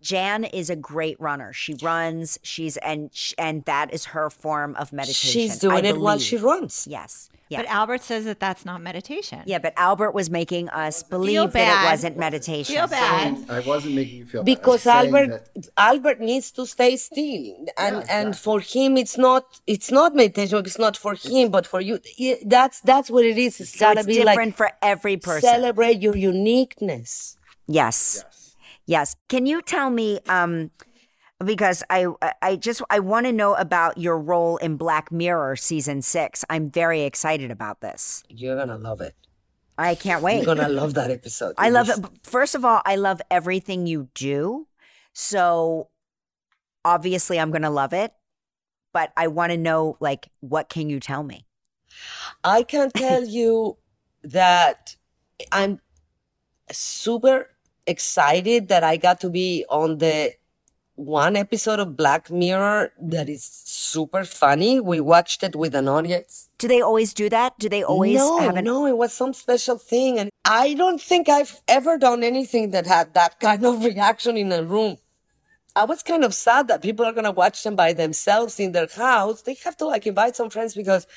[0.04, 1.54] Jan is a great runner.
[1.54, 2.38] She runs.
[2.44, 5.32] She's and and that is her form of meditation.
[5.32, 6.02] She's doing I it believe.
[6.02, 6.88] while she runs.
[6.90, 7.30] Yes.
[7.50, 7.62] Yeah.
[7.62, 9.42] But Albert says that that's not meditation.
[9.46, 12.76] Yeah, but Albert was making us believe that it wasn't meditation.
[12.76, 13.46] Feel bad.
[13.50, 14.46] I wasn't making you feel bad.
[14.46, 15.68] because Albert that...
[15.78, 20.58] Albert needs to stay still, and yeah, and for him it's not it's not meditation.
[20.66, 22.00] It's not for him, but for you.
[22.46, 23.62] That's that's what it is.
[23.62, 25.42] It's so gotta it's be different like for every person.
[25.42, 27.38] Celebrate your uniqueness.
[27.68, 28.24] Yes.
[28.26, 28.33] Yes.
[28.86, 29.16] Yes.
[29.30, 30.20] Can you tell me?
[30.28, 30.72] um
[31.44, 32.08] because I
[32.42, 36.46] I just I want to know about your role in Black Mirror season 6.
[36.50, 38.24] I'm very excited about this.
[38.30, 39.16] You're going to love it.
[39.78, 40.38] I can't wait.
[40.38, 41.56] You're going to love that episode.
[41.58, 41.98] I love it.
[42.24, 44.68] First of all, I love everything you do.
[45.14, 45.90] So
[46.86, 48.14] obviously I'm going to love it,
[48.92, 51.46] but I want to know like what can you tell me?
[52.44, 53.78] I can tell you
[54.24, 54.96] that
[55.52, 55.80] I'm
[56.72, 57.50] super
[57.88, 60.34] excited that I got to be on the
[60.96, 64.80] one episode of Black Mirror that is super funny.
[64.80, 66.50] We watched it with an audience.
[66.60, 67.58] Do they always do that?
[67.58, 70.20] Do they always no, have an- No, it was some special thing.
[70.20, 74.52] And I don't think I've ever done anything that had that kind of reaction in
[74.52, 74.98] a room.
[75.76, 78.74] I was kind of sad that people are going to watch them by themselves in
[78.74, 79.42] their house.
[79.42, 81.08] They have to like invite some friends because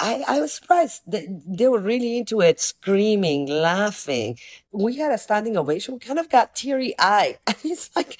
[0.00, 1.02] I, I was surprised.
[1.06, 4.38] They, they were really into it, screaming, laughing.
[4.72, 5.94] We had a standing ovation.
[5.94, 7.38] We kind of got teary eyed.
[7.46, 8.18] And it's like,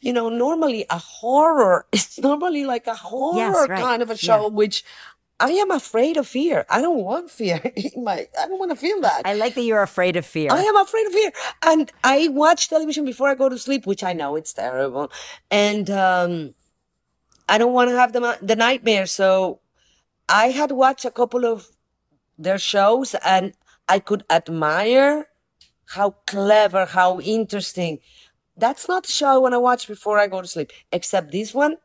[0.00, 3.80] you know, normally a horror, it's normally like a horror yes, right.
[3.80, 4.48] kind of a show, yeah.
[4.48, 4.84] which
[5.40, 6.64] I am afraid of fear.
[6.70, 9.22] I don't want fear in my, I don't want to feel that.
[9.24, 10.50] I like that you're afraid of fear.
[10.52, 11.32] I am afraid of fear.
[11.62, 15.10] And I watch television before I go to sleep, which I know it's terrible.
[15.50, 16.54] And, um,
[17.48, 19.06] I don't want to have the, the nightmare.
[19.06, 19.58] So
[20.30, 21.68] I had watched a couple of
[22.38, 23.52] their shows and
[23.88, 25.26] I could admire
[25.86, 27.98] how clever, how interesting.
[28.56, 30.70] That's not the show I want to watch before I go to sleep.
[30.92, 31.78] Except this one,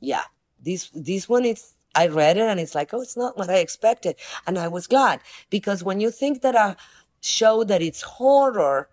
[0.00, 0.22] yeah,
[0.62, 1.74] this this one is.
[1.96, 4.14] I read it and it's like, oh, it's not what I expected,
[4.46, 5.18] and I was glad
[5.50, 6.76] because when you think that a
[7.20, 8.88] show that it's horror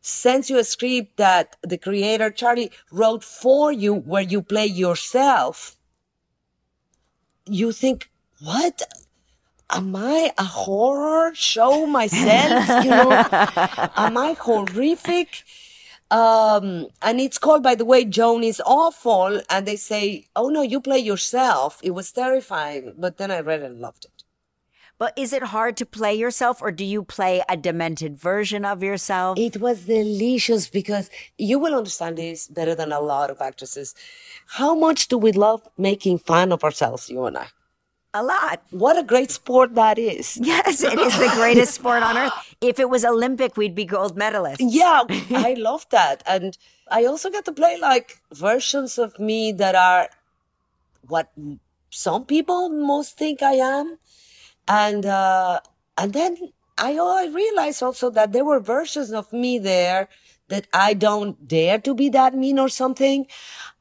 [0.00, 5.77] sends you a script that the creator Charlie wrote for you, where you play yourself
[7.48, 8.82] you think, what?
[9.70, 12.84] Am I a horror show myself?
[12.84, 13.10] You know,
[13.96, 15.44] am I horrific?
[16.10, 19.42] Um, and it's called, by the way, Joan is awful.
[19.50, 21.80] And they say, oh no, you play yourself.
[21.82, 22.94] It was terrifying.
[22.96, 24.24] But then I read it and loved it.
[24.98, 28.82] But is it hard to play yourself or do you play a demented version of
[28.82, 29.38] yourself?
[29.38, 31.08] It was delicious because
[31.38, 33.94] you will understand this better than a lot of actresses.
[34.46, 37.46] How much do we love making fun of ourselves, you and I?
[38.12, 38.62] A lot.
[38.70, 40.36] What a great sport that is.
[40.42, 42.32] Yes, it is the greatest sport on earth.
[42.60, 44.56] If it was Olympic, we'd be gold medalists.
[44.60, 46.24] Yeah, I love that.
[46.26, 46.58] And
[46.90, 50.08] I also get to play like versions of me that are
[51.06, 51.30] what
[51.90, 53.98] some people most think I am
[54.68, 55.60] and uh,
[55.98, 56.36] and then
[56.78, 60.08] I I realized also that there were versions of me there
[60.48, 63.26] that I don't dare to be that mean or something,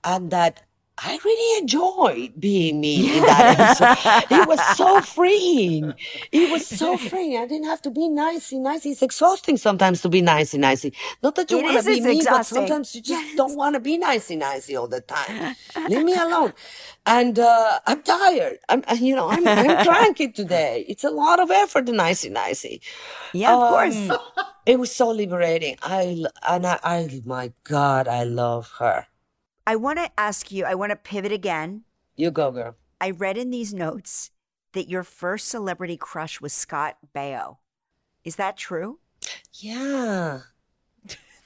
[0.04, 0.64] and that
[1.00, 4.36] I really enjoyed being me in that episode.
[4.36, 5.94] it was so freeing.
[6.32, 7.38] It was so freeing.
[7.38, 8.92] I didn't have to be nicey, nicey.
[8.92, 10.94] It's exhausting sometimes to be nicey, nicey.
[11.22, 13.36] Not that you want to be mean, but sometimes you just yes.
[13.36, 15.56] don't want to be nicey, nicey all the time.
[15.88, 16.54] Leave me alone.
[17.06, 18.58] And uh, I'm tired.
[18.68, 20.84] I'm, you know, I'm, I'm cranky today.
[20.88, 22.82] It's a lot of effort, the nicey, nicey.
[23.34, 24.20] Yeah, of um, course.
[24.66, 25.78] It was so liberating.
[25.84, 29.08] I and I, I, my God, I love her.
[29.68, 31.84] I want to ask you, I want to pivot again.
[32.16, 32.76] You go, girl.
[33.02, 34.32] I read in these notes
[34.72, 37.58] that your first celebrity crush was Scott Baio.
[38.24, 39.00] Is that true?
[39.54, 40.40] Yeah.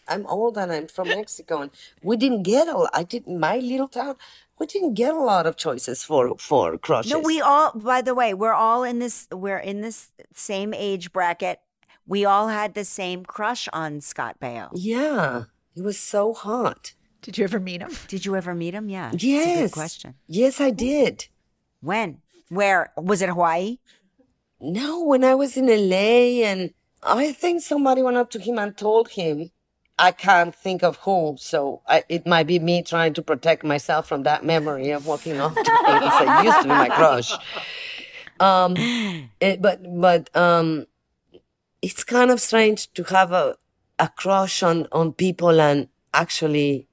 [0.07, 1.72] I'm old and I'm from Mexico, and
[2.03, 2.88] we didn't get a.
[2.93, 4.17] I did my little town.
[4.59, 7.11] We didn't get a lot of choices for for crushes.
[7.11, 7.72] No, we all.
[7.74, 9.28] By the way, we're all in this.
[9.32, 11.61] We're in this same age bracket.
[12.05, 14.69] We all had the same crush on Scott Baio.
[14.74, 16.93] Yeah, he was so hot.
[17.22, 17.91] Did you ever meet him?
[18.07, 18.89] Did you ever meet him?
[18.89, 19.11] Yeah.
[19.17, 19.72] Yes.
[19.72, 20.15] good question.
[20.28, 21.28] Yes, I did.
[21.82, 22.22] When?
[22.49, 22.91] Where?
[22.97, 23.78] Was it Hawaii?
[24.59, 28.76] No, when I was in LA, and I think somebody went up to him and
[28.78, 29.51] told him
[29.97, 34.07] I can't think of who, so I, it might be me trying to protect myself
[34.07, 36.39] from that memory of walking up to him.
[36.39, 37.32] He used to be my crush.
[38.39, 38.76] Um,
[39.39, 40.88] it, but but um,
[41.84, 43.57] it's kind of strange to have a
[43.99, 46.88] a crush on on people and actually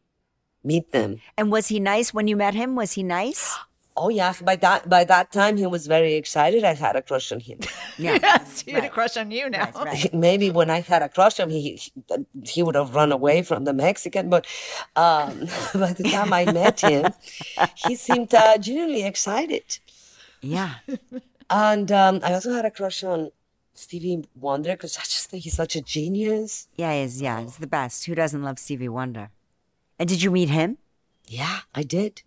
[0.73, 1.11] meet them.
[1.39, 2.77] And was he nice when you met him?
[2.77, 3.43] Was he nice?
[4.01, 6.63] Oh yeah, by that by that time he was very excited.
[6.63, 7.59] I had a crush on him.
[7.99, 9.73] Yeah, yes, he had a crush on you now.
[9.75, 10.15] Right, right.
[10.29, 11.81] Maybe when I had a crush on him, he
[12.55, 14.31] he would have run away from the Mexican.
[14.35, 14.47] But
[14.95, 15.33] um,
[15.85, 17.11] by the time I met him,
[17.85, 19.67] he seemed uh, genuinely excited.
[20.43, 20.75] Yeah.
[21.51, 23.33] And um, I also had a crush on
[23.75, 26.69] Stevie Wonder because I just think he's such a genius.
[26.77, 28.07] Yeah, he's yeah, he's the best.
[28.07, 29.31] Who doesn't love Stevie Wonder?
[29.99, 30.79] And did you meet him?
[31.27, 32.23] Yeah, I did.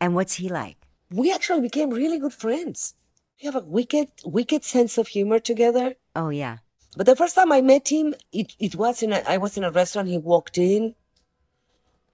[0.00, 0.78] And what's he like?
[1.10, 2.94] we actually became really good friends.
[3.40, 5.94] We have a wicked, wicked sense of humor together.
[6.14, 6.58] Oh yeah.
[6.96, 9.64] But the first time I met him, it, it was in a, I was in
[9.64, 10.08] a restaurant.
[10.08, 10.94] He walked in,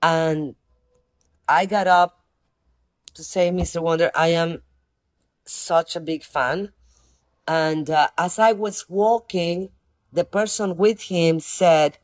[0.03, 0.55] and
[1.49, 2.20] I got up
[3.14, 3.80] to say, "Mr.
[3.80, 4.62] Wonder, I am
[5.47, 6.72] such a big fan."
[7.47, 9.70] And uh, as I was walking,
[10.12, 11.99] the person with him said,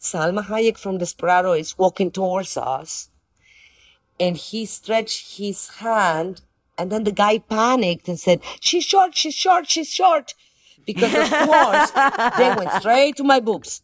[0.00, 3.10] "Salma Hayek from Desperado is walking towards us."
[4.20, 6.42] and he stretched his hand
[6.76, 10.34] and then the guy panicked and said, she's short, she's short, she's short.
[10.86, 11.90] Because of course,
[12.38, 13.82] they went straight to my boobs.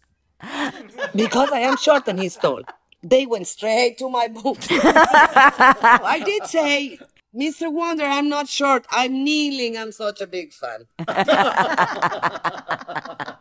[1.15, 2.63] Because I am short and he's tall.
[3.03, 4.67] They went straight to my boobs.
[4.71, 6.99] I did say,
[7.37, 7.71] Mr.
[7.71, 8.87] Wonder, I'm not short.
[8.91, 9.77] I'm kneeling.
[9.77, 10.87] I'm such a big fan.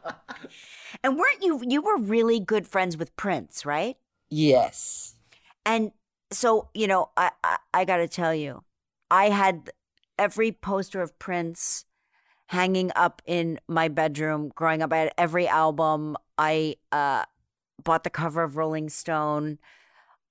[1.04, 3.98] and weren't you, you were really good friends with Prince, right?
[4.30, 5.16] Yes.
[5.66, 5.91] And
[6.32, 8.64] so you know, I I, I got to tell you,
[9.10, 9.72] I had
[10.18, 11.86] every poster of Prince
[12.48, 14.94] hanging up in my bedroom growing up.
[14.94, 16.18] I had every album.
[16.38, 17.24] I uh,
[17.84, 19.60] bought the cover of Rolling Stone.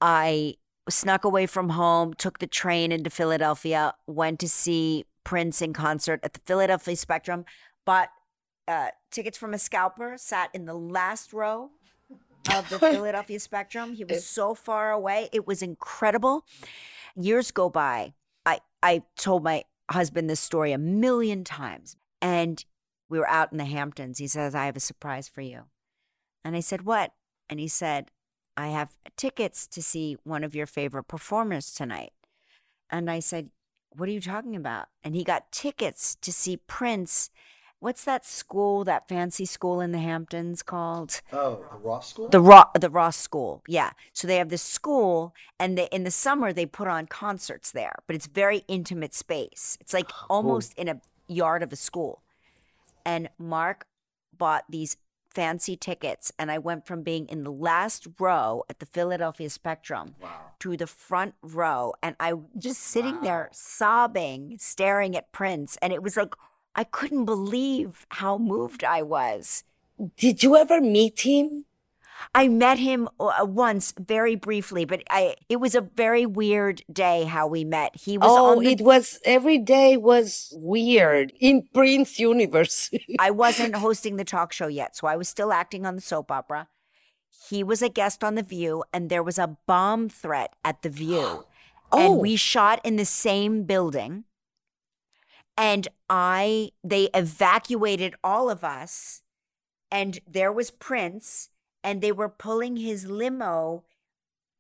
[0.00, 0.56] I
[0.88, 6.20] snuck away from home, took the train into Philadelphia, went to see Prince in concert
[6.22, 7.44] at the Philadelphia Spectrum,
[7.84, 8.08] bought
[8.68, 11.70] uh, tickets from a scalper, sat in the last row
[12.54, 13.94] of the Philadelphia Spectrum.
[13.94, 15.28] He was so far away.
[15.32, 16.44] It was incredible.
[17.14, 18.14] Years go by.
[18.46, 22.64] I I told my husband this story a million times, and
[23.08, 24.18] we were out in the Hamptons.
[24.18, 25.64] He says, "I have a surprise for you,"
[26.44, 27.12] and I said, "What?"
[27.48, 28.10] And he said,
[28.56, 32.12] "I have tickets to see one of your favorite performers tonight."
[32.90, 33.50] And I said,
[33.90, 37.30] "What are you talking about?" And he got tickets to see Prince
[37.82, 41.20] what's that school, that fancy school in the Hamptons called?
[41.32, 42.28] Oh, the Ross School.
[42.28, 43.62] The Ross, the Ross School.
[43.66, 43.90] Yeah.
[44.12, 47.96] So they have this school, and they, in the summer they put on concerts there,
[48.06, 49.76] but it's very intimate space.
[49.80, 50.82] It's like oh, almost cool.
[50.82, 52.22] in a yard of a school.
[53.04, 53.86] And Mark
[54.38, 54.96] bought these
[55.28, 60.14] fancy tickets and I went from being in the last row at the Philadelphia Spectrum
[60.20, 60.28] wow.
[60.58, 63.22] to the front row and I just sitting wow.
[63.22, 66.34] there sobbing staring at Prince and it was like
[66.74, 69.64] I couldn't believe how moved I was.
[70.16, 71.66] Did you ever meet him?
[72.34, 77.24] I met him uh, once, very briefly, but I it was a very weird day
[77.24, 77.96] how we met.
[77.96, 82.90] He was oh, the, it was every day was weird in Prince universe.
[83.18, 86.30] I wasn't hosting the talk show yet, so I was still acting on the soap
[86.30, 86.68] opera.
[87.48, 90.90] He was a guest on The View, and there was a bomb threat at The
[90.90, 91.44] View,
[91.92, 91.98] oh.
[91.98, 94.24] and we shot in the same building
[95.56, 99.22] and I they evacuated all of us
[99.90, 101.50] and there was Prince
[101.84, 103.84] and they were pulling his limo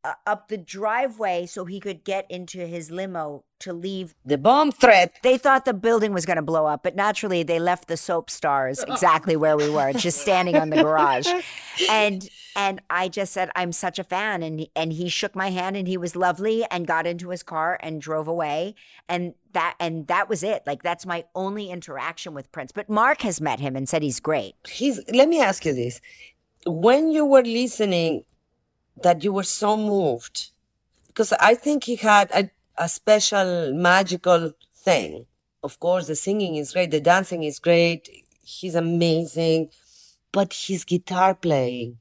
[0.04, 4.72] uh, up the driveway so he could get into his limo to leave the bomb
[4.72, 5.14] threat.
[5.22, 8.28] They thought the building was going to blow up, but naturally they left the soap
[8.28, 11.28] stars exactly where we were, just standing on the garage.
[11.88, 15.74] And and I just said I'm such a fan and and he shook my hand
[15.74, 18.74] and he was lovely and got into his car and drove away
[19.08, 20.62] and that and that was it.
[20.66, 22.70] Like that's my only interaction with Prince.
[22.72, 24.54] But Mark has met him and said he's great.
[24.68, 26.02] He's Let me ask you this.
[26.66, 28.24] When you were listening
[29.02, 30.50] that you were so moved
[31.08, 35.26] because I think he had a, a special magical thing
[35.62, 38.08] Of course, the singing is great, the dancing is great.
[38.44, 39.70] He's amazing,
[40.32, 41.98] but his guitar playing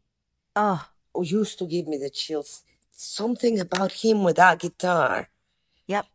[0.55, 0.85] Oh,
[1.21, 2.63] used to give me the chills.
[2.91, 5.29] Something about him with that guitar.
[5.87, 6.05] Yep.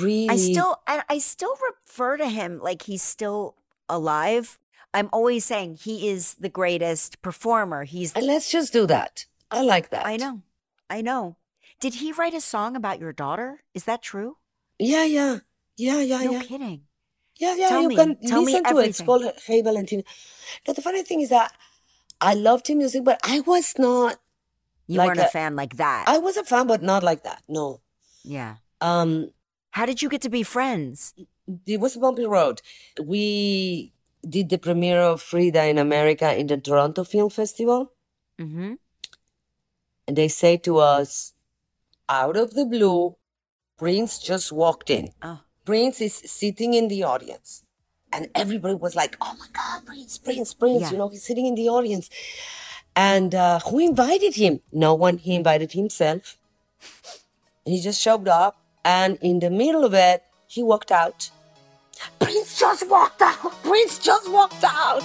[0.00, 0.28] Really.
[0.30, 3.54] I still I, I still refer to him like he's still
[3.88, 4.58] alive.
[4.92, 7.84] I'm always saying he is the greatest performer.
[7.84, 9.26] He's And let's just do that.
[9.54, 10.06] I like that.
[10.06, 10.42] I know.
[10.90, 11.36] I know.
[11.80, 13.62] Did he write a song about your daughter?
[13.74, 14.36] Is that true?
[14.78, 15.38] Yeah, yeah.
[15.76, 16.42] Yeah, yeah, no yeah.
[16.42, 16.82] kidding.
[17.38, 17.96] Yeah, yeah, Tell you me.
[17.96, 18.88] can Tell me listen to it.
[18.88, 20.02] It's called Hey Valentina.
[20.66, 21.52] Now, the funny thing is that
[22.20, 24.18] I loved his music, but I was not.
[24.86, 26.04] You Like weren't a a- fan like that.
[26.06, 27.42] I was a fan, but not like that.
[27.48, 27.80] No.
[28.22, 28.56] yeah.
[28.80, 29.30] Um,
[29.70, 31.14] How did you get to be friends?
[31.66, 32.60] it was a bumpy road.
[33.02, 33.92] We
[34.28, 37.92] did the premiere of Frida in America in the Toronto Film Festival,
[38.38, 38.74] Mm-hmm.
[40.06, 41.32] And they say to us,
[42.08, 43.16] out of the blue,
[43.78, 45.10] Prince just walked in.
[45.22, 45.40] Oh.
[45.64, 47.62] Prince is sitting in the audience.
[48.12, 50.82] And everybody was like, oh my God, Prince, Prince, Prince.
[50.82, 50.90] Yeah.
[50.92, 52.10] You know, he's sitting in the audience.
[52.94, 54.60] And uh, who invited him?
[54.72, 55.18] No one.
[55.18, 56.38] He invited himself.
[57.64, 58.56] He just showed up.
[58.84, 61.30] And in the middle of it, he walked out.
[62.20, 63.62] Prince just walked out.
[63.64, 65.02] Prince just walked out.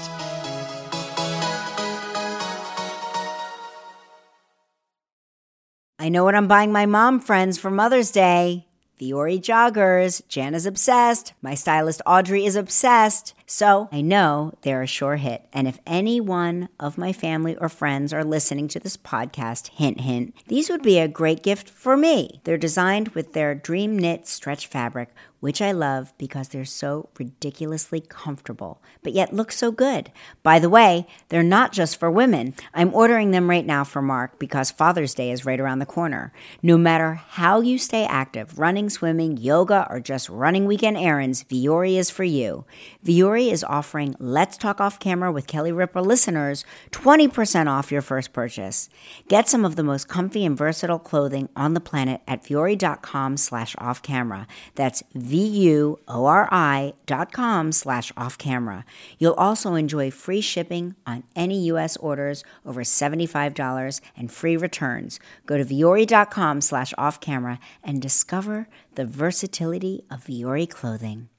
[6.02, 8.69] I know what I'm buying my mom friends for Mother's Day.
[9.00, 10.22] Vuori joggers.
[10.28, 11.34] Jan is obsessed.
[11.42, 13.34] My stylist Audrey is obsessed.
[13.46, 15.48] So I know they're a sure hit.
[15.52, 20.02] And if any one of my family or friends are listening to this podcast, hint,
[20.02, 22.42] hint, these would be a great gift for me.
[22.44, 28.02] They're designed with their dream knit stretch fabric, which I love because they're so ridiculously
[28.02, 30.12] comfortable, but yet look so good.
[30.44, 32.54] By the way, they're not just for women.
[32.74, 36.34] I'm ordering them right now for Mark because Father's Day is right around the corner.
[36.62, 41.98] No matter how you stay active, running, swimming, yoga, or just running weekend errands, Vuori
[41.98, 42.66] is for you.
[43.06, 48.34] Vuori is offering Let's Talk Off Camera with Kelly Ripa listeners 20% off your first
[48.34, 48.90] purchase.
[49.28, 53.76] Get some of the most comfy and versatile clothing on the planet at Vuori.com slash
[53.78, 54.48] off camera.
[54.76, 58.86] That's V-U-O-R-I dot com slash off camera.
[59.18, 61.98] You'll also enjoy free shipping on any U.S.
[61.98, 65.20] orders over $75 and free returns.
[65.46, 71.30] Go to Vuori.com slash off camera and discover the versatility of Vuori clothing.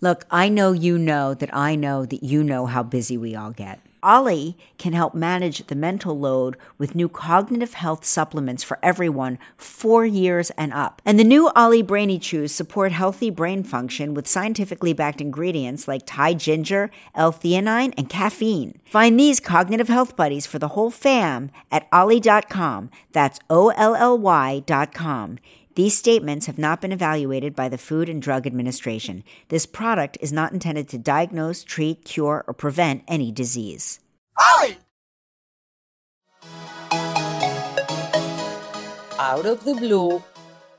[0.00, 3.50] Look, I know you know that I know that you know how busy we all
[3.50, 3.80] get.
[4.02, 10.06] OLLY can help manage the mental load with new cognitive health supplements for everyone four
[10.06, 11.02] years and up.
[11.04, 16.02] And the new OLLY Brainy Chews support healthy brain function with scientifically backed ingredients like
[16.06, 18.80] Thai ginger, L-theanine, and caffeine.
[18.84, 22.90] Find these cognitive health buddies for the whole fam at olly.com.
[23.12, 25.38] That's O-L-L-Y dot com.
[25.78, 29.22] These statements have not been evaluated by the Food and Drug Administration.
[29.46, 34.00] This product is not intended to diagnose, treat, cure, or prevent any disease.
[39.20, 40.20] Out of the blue,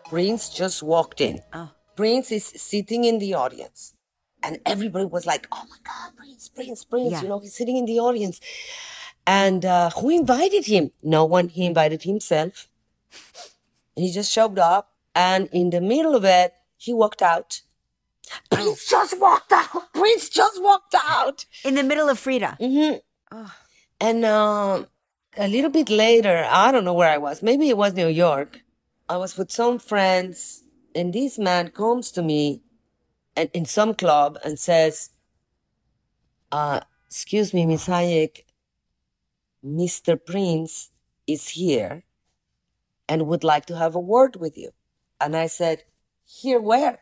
[0.10, 1.40] Prince just walked in.
[1.54, 1.72] Oh.
[1.96, 3.94] Prince is sitting in the audience.
[4.44, 7.12] And everybody was like, oh my God, Prince, Prince, Prince.
[7.14, 7.22] Yeah.
[7.22, 8.42] You know, he's sitting in the audience.
[9.26, 10.92] And uh, who invited him?
[11.02, 11.48] No one.
[11.48, 12.68] He invited himself.
[14.00, 14.92] He just showed up.
[15.16, 17.62] And in the middle of it, he walked out.
[18.50, 19.70] Prince just walked out.
[19.94, 21.46] Prince just walked out.
[21.66, 22.58] In the middle of Frida.
[22.60, 22.94] hmm
[23.32, 23.54] Oh.
[24.02, 24.88] And um,
[25.38, 27.44] a little bit later, I don't know where I was.
[27.44, 28.62] Maybe it was New York.
[29.08, 30.64] I was with some friends,
[30.96, 32.62] and this man comes to me
[33.36, 35.10] and in some club and says,
[36.52, 38.46] uh, "Excuse me, Miss Hayek,
[39.64, 40.18] Mr.
[40.24, 40.92] Prince
[41.28, 42.04] is here
[43.10, 44.72] and would like to have a word with you."
[45.20, 45.84] And I said,
[46.24, 47.00] "Here where?"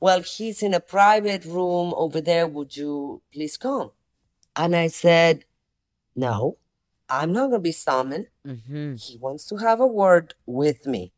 [0.00, 2.46] Well, he's in a private room over there.
[2.46, 3.92] Would you please come?
[4.56, 5.44] And I said,
[6.16, 6.58] No,
[7.08, 8.26] I'm not going to be summoned.
[8.46, 8.96] Mm-hmm.
[8.96, 11.12] He wants to have a word with me.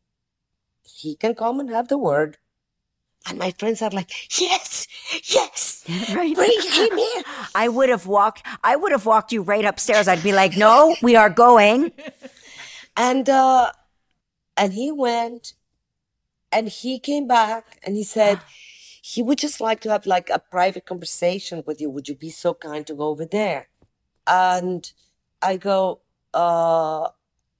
[0.83, 2.37] He can come and have the word.
[3.27, 4.87] And my friends are like, Yes,
[5.23, 5.83] yes,
[6.15, 6.35] Right.
[6.35, 7.23] bring him here.
[7.55, 8.43] I would have walked.
[8.63, 10.07] I would have walked you right upstairs.
[10.07, 11.91] I'd be like, "No, we are going."
[12.97, 13.71] And uh,
[14.57, 15.53] and he went,
[16.51, 18.39] and he came back, and he said
[19.01, 21.89] he would just like to have like a private conversation with you.
[21.89, 23.67] Would you be so kind to go over there?
[24.27, 24.91] And
[25.41, 26.01] I go,
[26.33, 27.09] uh,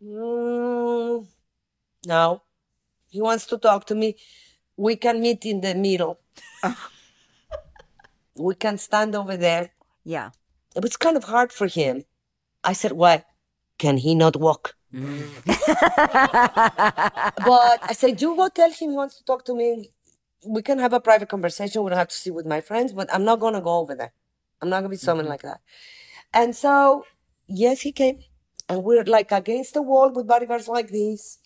[0.04, 1.28] mm,
[2.06, 2.42] no.
[3.10, 4.18] He wants to talk to me.
[4.76, 6.20] We can meet in the middle.
[8.36, 9.72] we can stand over there.
[10.04, 10.32] Yeah.
[10.76, 12.04] It was kind of hard for him.
[12.64, 13.24] I said, why?
[13.78, 14.75] Can he not walk?
[15.46, 15.50] But
[17.84, 19.92] I said, you go tell him he wants to talk to me.
[20.48, 21.84] we can have a private conversation.
[21.84, 23.96] We don't have to sit with my friends, but I'm not going to go over
[23.96, 24.14] there.
[24.62, 25.32] I'm not going to be someone mm-hmm.
[25.32, 25.60] like that.
[26.34, 27.06] And so,
[27.48, 28.20] yes, he came
[28.70, 31.40] and we're like against the wall with bodyguards like this.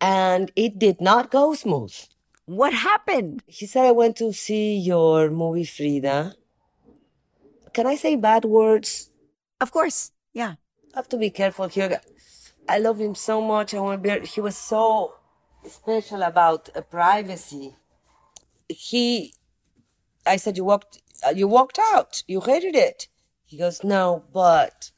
[0.00, 1.94] And it did not go smooth.
[2.46, 3.42] What happened?
[3.46, 6.34] He said, I went to see your movie, Frida.
[7.74, 9.10] Can I say bad words?
[9.60, 10.12] Of course.
[10.32, 10.54] Yeah.
[10.94, 12.00] I have to be careful here.
[12.68, 13.74] I love him so much.
[13.74, 15.14] I want to be, he was so
[15.66, 17.74] special about uh, privacy.
[18.68, 19.34] He,
[20.26, 22.22] I said, you walked, uh, you walked out.
[22.28, 23.08] You hated it.
[23.46, 24.90] He goes, no, but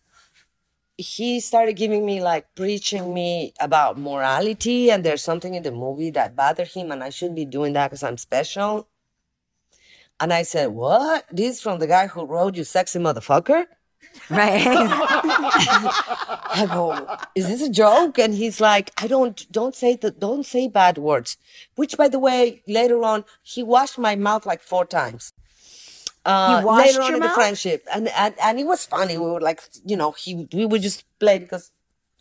[0.97, 6.11] he started giving me like preaching me about morality and there's something in the movie
[6.11, 8.89] that bothered him and I shouldn't be doing that because I'm special.
[10.18, 11.25] And I said, what?
[11.31, 13.66] This from the guy who wrote you sexy motherfucker?
[14.28, 14.62] Right.
[16.53, 18.18] I go, is this a joke?
[18.18, 21.36] And he's like, I don't, don't say the, don't say bad words.
[21.74, 25.32] Which, by the way, later on, he washed my mouth like four times.
[26.24, 27.30] Uh, later on in mouth?
[27.30, 29.16] the friendship, and, and and it was funny.
[29.16, 31.72] We were like, you know, he we would just play because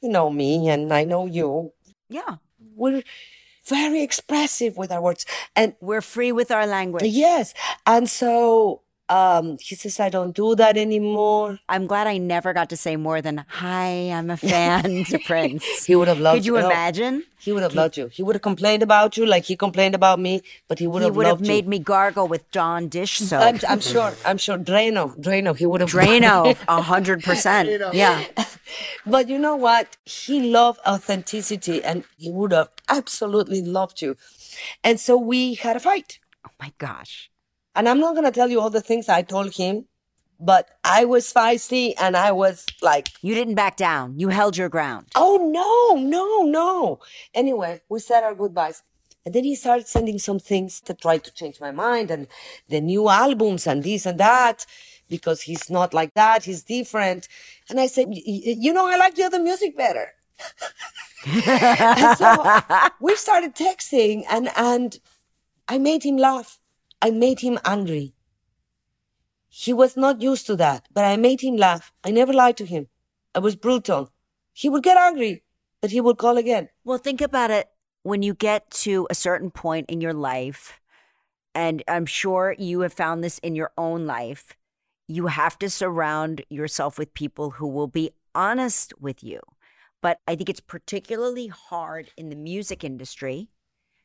[0.02, 1.74] you know me and I know you.
[2.08, 2.38] Yeah,
[2.76, 3.04] we're
[3.66, 7.04] very expressive with our words, and we're free with our language.
[7.04, 7.54] Yes,
[7.86, 11.60] and so um, he says, I don't do that anymore.
[11.68, 15.86] I'm glad I never got to say more than, Hi, I'm a fan to Prince.
[15.86, 17.24] he would have loved Could you imagine?
[17.40, 18.08] He would have loved you.
[18.08, 21.16] He would have complained about you like he complained about me, but he would have
[21.16, 21.22] loved you.
[21.24, 21.70] He would have made you.
[21.70, 23.42] me gargle with Dawn dish soap.
[23.42, 24.14] I'm, I'm sure.
[24.26, 24.58] I'm sure.
[24.58, 25.18] Drano.
[25.20, 25.58] Drano.
[25.58, 25.90] He would have.
[25.90, 26.56] Drano.
[26.68, 27.70] A hundred percent.
[27.94, 28.26] Yeah.
[29.06, 29.96] but you know what?
[30.06, 34.18] He loved authenticity and he would have absolutely loved you.
[34.84, 36.20] And so we had a fight.
[36.46, 37.32] Oh my gosh.
[37.76, 39.86] And I'm not going to tell you all the things I told him,
[40.40, 43.10] but I was feisty and I was like.
[43.22, 44.18] You didn't back down.
[44.20, 45.08] You held your ground.
[45.16, 47.00] Oh, no, no, no.
[47.34, 48.84] Anyway, we said our goodbyes.
[49.26, 52.28] And then he started sending some things to try to change my mind and
[52.70, 54.66] the new albums and this and that
[55.10, 56.46] because he's not like that.
[56.46, 57.28] He's different.
[57.70, 60.14] And I said, you know, I like the other music better.
[62.16, 62.62] so
[63.02, 65.00] we started texting and, and
[65.68, 66.60] I made him laugh.
[67.02, 68.14] I made him angry.
[69.48, 71.92] He was not used to that, but I made him laugh.
[72.04, 72.88] I never lied to him.
[73.34, 74.12] I was brutal.
[74.54, 75.44] He would get angry,
[75.82, 76.70] but he would call again.
[76.84, 77.70] Well, think about it.
[78.04, 80.80] When you get to a certain point in your life,
[81.56, 84.56] and I'm sure you have found this in your own life,
[85.08, 89.42] you have to surround yourself with people who will be honest with you.
[90.02, 93.50] But I think it's particularly hard in the music industry.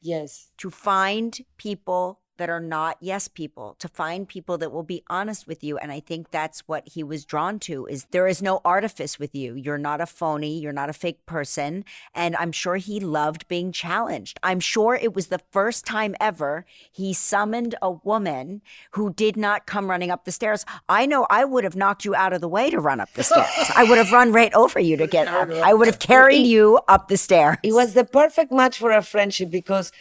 [0.00, 0.50] Yes.
[0.58, 5.46] To find people that are not yes people to find people that will be honest
[5.46, 5.78] with you.
[5.78, 9.34] And i think that's what he was drawn to is there is no artifice with
[9.34, 9.54] you.
[9.54, 10.58] You're not a phony.
[10.58, 11.84] You're not a fake person.
[12.14, 14.38] And i'm sure he loved being challenged.
[14.42, 18.62] I'm sure it was the first time ever he summoned a woman
[18.92, 20.64] who did not come running up the stairs.
[20.88, 23.22] I know i would have knocked you out of the way to run up the
[23.22, 23.70] stairs.
[23.76, 25.50] I would have run right over you to get up.
[25.50, 27.56] I would have carried you up the stairs.
[27.62, 29.92] it was the perfect match for a friendship because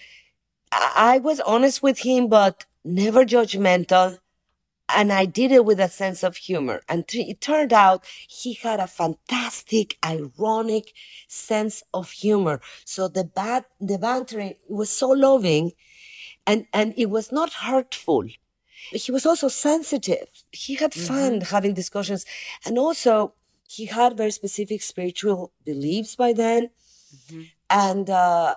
[0.73, 4.19] I was honest with him, but never judgmental.
[4.89, 6.81] And I did it with a sense of humor.
[6.89, 10.93] And it turned out he had a fantastic, ironic
[11.27, 12.61] sense of humor.
[12.85, 15.71] So the bad, the bantering was so loving
[16.45, 18.25] and, and it was not hurtful.
[18.91, 20.27] He was also sensitive.
[20.51, 21.55] He had fun mm-hmm.
[21.55, 22.25] having discussions.
[22.65, 23.33] And also
[23.67, 26.69] he had very specific spiritual beliefs by then.
[27.15, 27.41] Mm-hmm.
[27.69, 28.55] And, uh,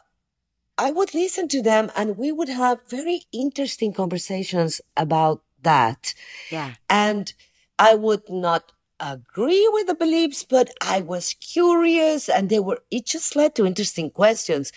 [0.79, 6.14] I would listen to them and we would have very interesting conversations about that.
[6.51, 6.74] Yeah.
[6.91, 7.33] And
[7.79, 13.07] I would not agree with the beliefs, but I was curious and they were, it
[13.07, 14.72] just led to interesting questions.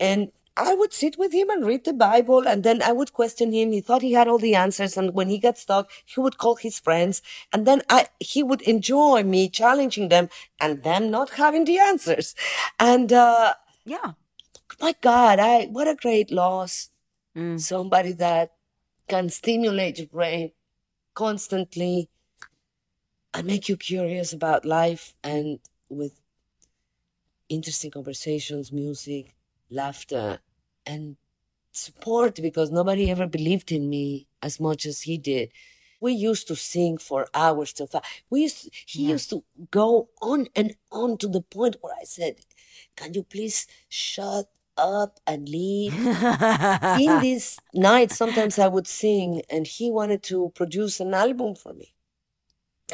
[0.00, 3.52] And I would sit with him and read the Bible and then I would question
[3.52, 3.72] him.
[3.72, 4.96] He thought he had all the answers.
[4.96, 7.22] And when he got stuck, he would call his friends
[7.52, 10.28] and then I, he would enjoy me challenging them
[10.60, 12.34] and them not having the answers.
[12.78, 14.12] And, uh, yeah
[14.80, 16.90] my God, I what a great loss.
[17.36, 17.60] Mm.
[17.60, 18.52] Somebody that
[19.08, 20.52] can stimulate your brain
[21.14, 22.08] constantly
[23.34, 25.58] and make you curious about life and
[25.88, 26.20] with
[27.48, 29.34] interesting conversations, music,
[29.70, 30.38] laughter,
[30.86, 31.16] and
[31.72, 35.50] support because nobody ever believed in me as much as he did.
[36.00, 38.02] We used to sing for hours till five.
[38.28, 39.10] We used to, he yeah.
[39.10, 42.40] used to go on and on to the point where I said,
[42.96, 44.46] "Can you please shut
[44.76, 45.94] up and leave.
[46.06, 51.72] in these nights, sometimes I would sing, and he wanted to produce an album for
[51.72, 51.94] me.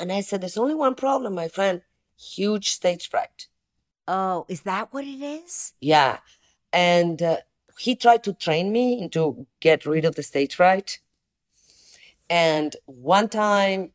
[0.00, 1.82] And I said, There's only one problem, my friend
[2.18, 3.46] huge stage fright.
[4.06, 5.74] Oh, is that what it is?
[5.80, 6.18] Yeah.
[6.72, 7.38] And uh,
[7.78, 10.98] he tried to train me to get rid of the stage fright.
[12.28, 13.92] And one time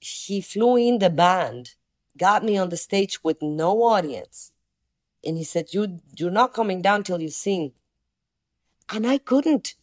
[0.00, 1.74] he flew in the band,
[2.16, 4.52] got me on the stage with no audience.
[5.24, 7.72] And he said, you, you're not coming down till you sing.
[8.92, 9.74] And I couldn't.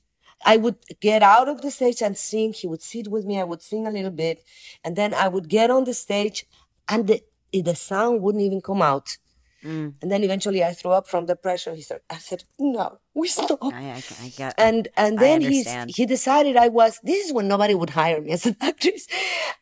[0.46, 2.54] I would get out of the stage and sing.
[2.54, 3.40] He would sit with me.
[3.40, 4.44] I would sing a little bit.
[4.84, 6.46] And then I would get on the stage
[6.88, 9.18] and the, the sound wouldn't even come out.
[9.64, 9.96] Mm.
[10.02, 11.74] And then eventually I threw up from the pressure.
[11.74, 13.60] He said, I said, no, we stop.
[13.64, 17.48] I, I, I get, and, and then he, he decided I was, this is when
[17.48, 19.08] nobody would hire me as an actress.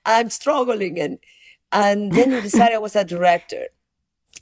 [0.05, 0.99] I'm struggling.
[0.99, 1.19] And,
[1.71, 3.67] and then he decided I was a director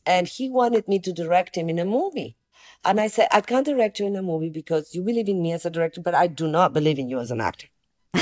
[0.06, 2.36] and he wanted me to direct him in a movie.
[2.86, 5.54] And I said, I can't direct you in a movie because you believe in me
[5.54, 7.68] as a director, but I do not believe in you as an actor.
[8.14, 8.22] and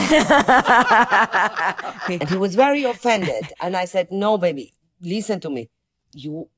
[2.30, 3.52] he was very offended.
[3.60, 5.70] And I said, No, baby, listen to me.
[6.14, 6.50] You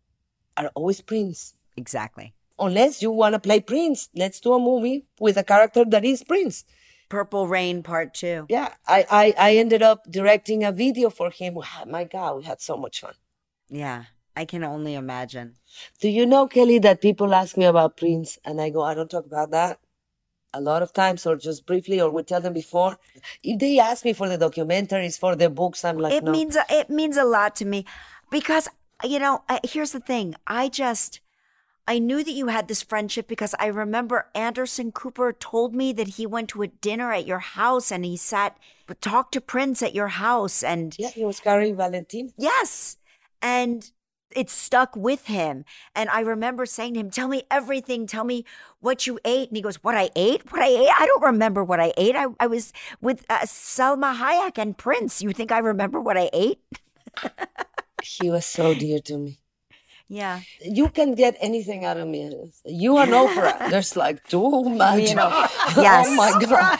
[0.58, 1.56] are always Prince.
[1.78, 2.34] Exactly.
[2.60, 6.24] Unless you want to play Prince, let's do a movie with a character that is
[6.24, 6.66] Prince.
[7.10, 8.46] Purple Rain Part Two.
[8.50, 11.58] Yeah, I, I, I ended up directing a video for him.
[11.88, 13.14] My God, we had so much fun.
[13.70, 14.06] Yeah.
[14.36, 15.56] I can only imagine.
[16.00, 19.10] Do you know, Kelly, that people ask me about Prince and I go, I don't
[19.10, 19.80] talk about that
[20.54, 22.98] a lot of times or just briefly or we tell them before.
[23.44, 26.32] If they ask me for the documentaries, for the books, I'm like, it no.
[26.32, 27.86] means, it means a lot to me
[28.30, 28.68] because,
[29.04, 30.36] you know, here's the thing.
[30.46, 31.22] I just,
[31.88, 36.10] I knew that you had this friendship because I remember Anderson Cooper told me that
[36.10, 38.58] he went to a dinner at your house and he sat,
[39.02, 40.96] talked to Prince at your house and.
[40.98, 42.32] Yeah, he was carrying Valentine.
[42.38, 42.98] Yes.
[43.42, 43.92] And
[44.36, 45.66] it stuck with him.
[45.96, 48.08] And I remember saying to him, Tell me everything.
[48.08, 48.46] Tell me
[48.80, 49.50] what you ate.
[49.50, 50.52] And he goes, What I ate?
[50.52, 50.90] What I ate?
[50.98, 52.16] I don't remember what I ate.
[52.16, 55.22] I, I was with uh, Salma Hayek and Prince.
[55.22, 56.60] You think I remember what I ate?
[58.04, 59.40] he was so dear to me.
[60.10, 60.42] Yeah.
[60.62, 62.52] You can get anything out of me.
[62.66, 63.70] You are Oprah.
[63.70, 65.10] There's like too much.
[65.10, 65.30] You know,
[65.78, 66.08] yes.
[66.10, 66.80] oh my God.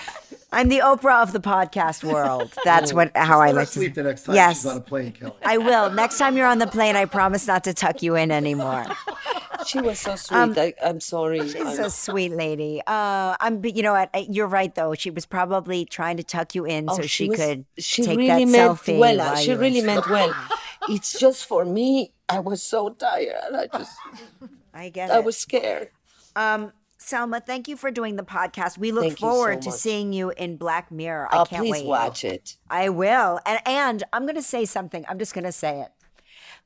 [0.54, 2.54] I'm the Oprah of the podcast world.
[2.64, 4.58] That's what how I like to sleep the next time yes.
[4.58, 5.34] she's on a plane, Kelly.
[5.44, 5.90] I will.
[5.90, 8.86] Next time you're on the plane, I promise not to tuck you in anymore.
[9.66, 10.38] She was so sweet.
[10.38, 11.40] Um, I, am sorry.
[11.40, 11.86] She's I'm...
[11.86, 12.82] a sweet lady.
[12.86, 13.64] Uh, I'm.
[13.64, 14.10] You know what?
[14.30, 14.94] You're right though.
[14.94, 18.04] She was probably trying to tuck you in oh, so she, she was, could she
[18.04, 19.00] take really that meant selfie.
[19.00, 20.36] Well, she really meant well.
[20.90, 22.12] It's just for me.
[22.28, 23.56] I was so tired.
[23.56, 23.98] I just.
[24.74, 25.12] I get.
[25.12, 25.92] I was scared.
[26.36, 26.74] Um.
[27.04, 28.78] Salma, thank you for doing the podcast.
[28.78, 31.28] We look thank forward so to seeing you in Black Mirror.
[31.32, 31.86] I oh, can't please wait.
[31.86, 32.56] watch it.
[32.70, 33.40] I will.
[33.46, 35.06] And and I'm going to say something.
[35.10, 35.92] I'm just going to say it.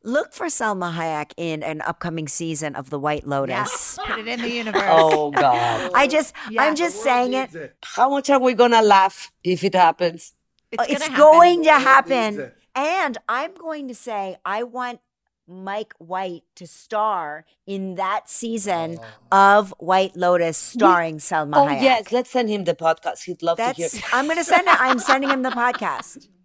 [0.04, 3.56] Look for Salma Hayek in an upcoming season of The White Lotus.
[3.56, 4.84] Yes, put it in the universe.
[4.86, 5.92] oh God!
[5.96, 7.54] I just, yeah, I'm just saying it.
[7.56, 7.76] it.
[7.84, 10.34] How much are we gonna laugh if it happens?
[10.72, 11.18] It's, it's happen.
[11.18, 12.52] going to happen.
[12.76, 15.00] And I'm going to say, I want
[15.48, 19.00] Mike White to star in that season
[19.32, 19.56] oh.
[19.58, 21.82] of White Lotus, starring we, Salma oh, Hayek.
[21.82, 23.24] yes, let's send him the podcast.
[23.24, 24.10] He'd love That's, to hear.
[24.14, 24.82] I'm going to send it.
[24.82, 26.28] I'm sending him the podcast.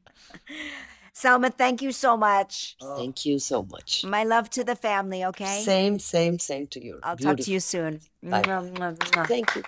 [1.15, 2.77] Salma, thank you so much.
[2.81, 2.97] Oh.
[2.97, 4.05] Thank you so much.
[4.05, 5.63] My love to the family, okay?
[5.63, 7.01] Same, same, same to you.
[7.03, 7.37] I'll Beautiful.
[7.37, 8.01] talk to you soon.
[8.23, 8.43] Bye.
[9.27, 9.63] Thank you.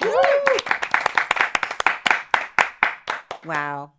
[3.45, 3.93] Wow.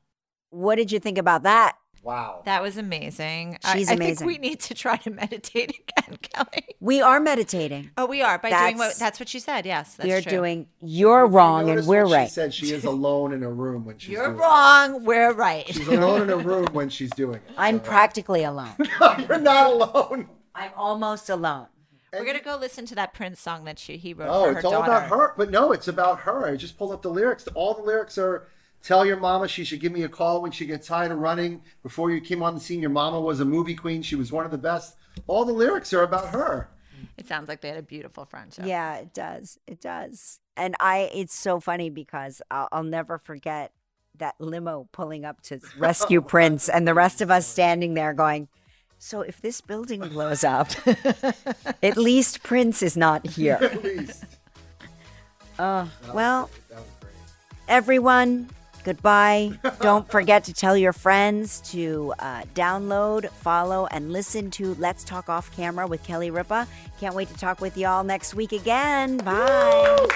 [0.50, 1.78] What did you think about that?
[2.06, 2.43] Wow.
[2.45, 3.58] That was amazing.
[3.74, 4.01] She's I, amazing.
[4.01, 6.76] I think we need to try to meditate again, Kelly.
[6.80, 7.89] We are meditating.
[7.97, 9.66] Oh, we are by that's, doing what that's what she said.
[9.66, 10.32] Yes, we are true.
[10.32, 12.28] doing you're wrong and we're right.
[12.28, 15.01] She said she is alone in a room when she's You're wrong, it.
[15.01, 15.66] we're right.
[15.68, 17.56] She's alone in a room when she's doing it.
[17.58, 17.86] I'm so.
[17.86, 18.76] practically alone.
[19.01, 20.30] no, you're not alone.
[20.53, 21.68] I'm almost alone.
[22.14, 24.30] We're gonna go listen to that Prince song that she he wrote.
[24.30, 24.91] Oh, it's all daughter.
[24.91, 25.34] about her.
[25.36, 26.47] But no, it's about her.
[26.47, 27.47] I just pulled up the lyrics.
[27.56, 28.47] All the lyrics are
[28.86, 31.64] Tell your mama she should give me a call when she gets tired of running.
[31.82, 34.04] Before you came on the scene, your mama was a movie queen.
[34.04, 34.96] She was one of the best.
[35.26, 36.70] All the lyrics are about her.
[37.18, 38.66] It sounds like they had a beautiful friendship.
[38.68, 39.58] Yeah, it does.
[39.66, 40.40] It does.
[40.56, 43.72] And I, it's so funny because I'll, I'll never forget
[44.20, 48.50] that limo pulling up to rescue Prince and the rest of us standing there going,
[49.00, 50.70] so if this building blows up,
[51.84, 53.58] at least Prince is not here.
[53.60, 54.26] at least.
[55.58, 56.52] Uh, well,
[57.68, 58.50] everyone,
[58.86, 59.52] Goodbye.
[59.82, 65.28] Don't forget to tell your friends to uh, download, follow, and listen to Let's Talk
[65.28, 66.68] Off Camera with Kelly Ripa.
[67.00, 69.18] Can't wait to talk with y'all next week again.
[69.18, 69.98] Bye.
[70.00, 70.08] Woo!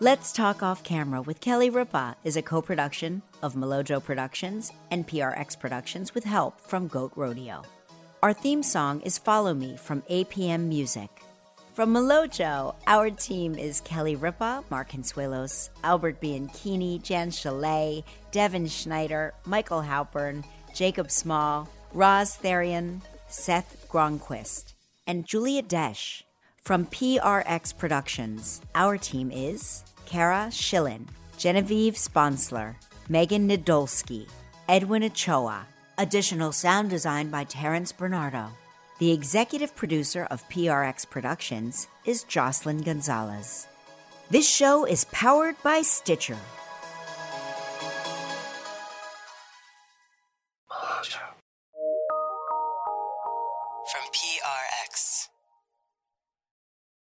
[0.00, 5.06] Let's Talk Off Camera with Kelly Ripa is a co production of Milojo Productions and
[5.06, 7.62] PRX Productions with help from Goat Rodeo.
[8.24, 11.10] Our theme song is Follow Me from APM Music.
[11.78, 18.02] From Milojo, our team is Kelly Ripa, Mark Consuelos, Albert Bianchini, Jan Chalet,
[18.32, 20.42] Devin Schneider, Michael Halpern,
[20.74, 24.72] Jacob Small, Roz Therian, Seth Gronquist,
[25.06, 26.24] and Julia Desch.
[26.64, 31.06] From PRX Productions, our team is Kara Schillen,
[31.36, 32.76] Genevieve Sponsler,
[33.08, 34.28] Megan Nadolski,
[34.68, 35.64] Edwin Ochoa.
[35.96, 38.48] Additional sound design by Terrence Bernardo.
[38.98, 43.68] The executive producer of PRX Productions is Jocelyn Gonzalez.
[44.28, 46.36] This show is powered by Stitcher.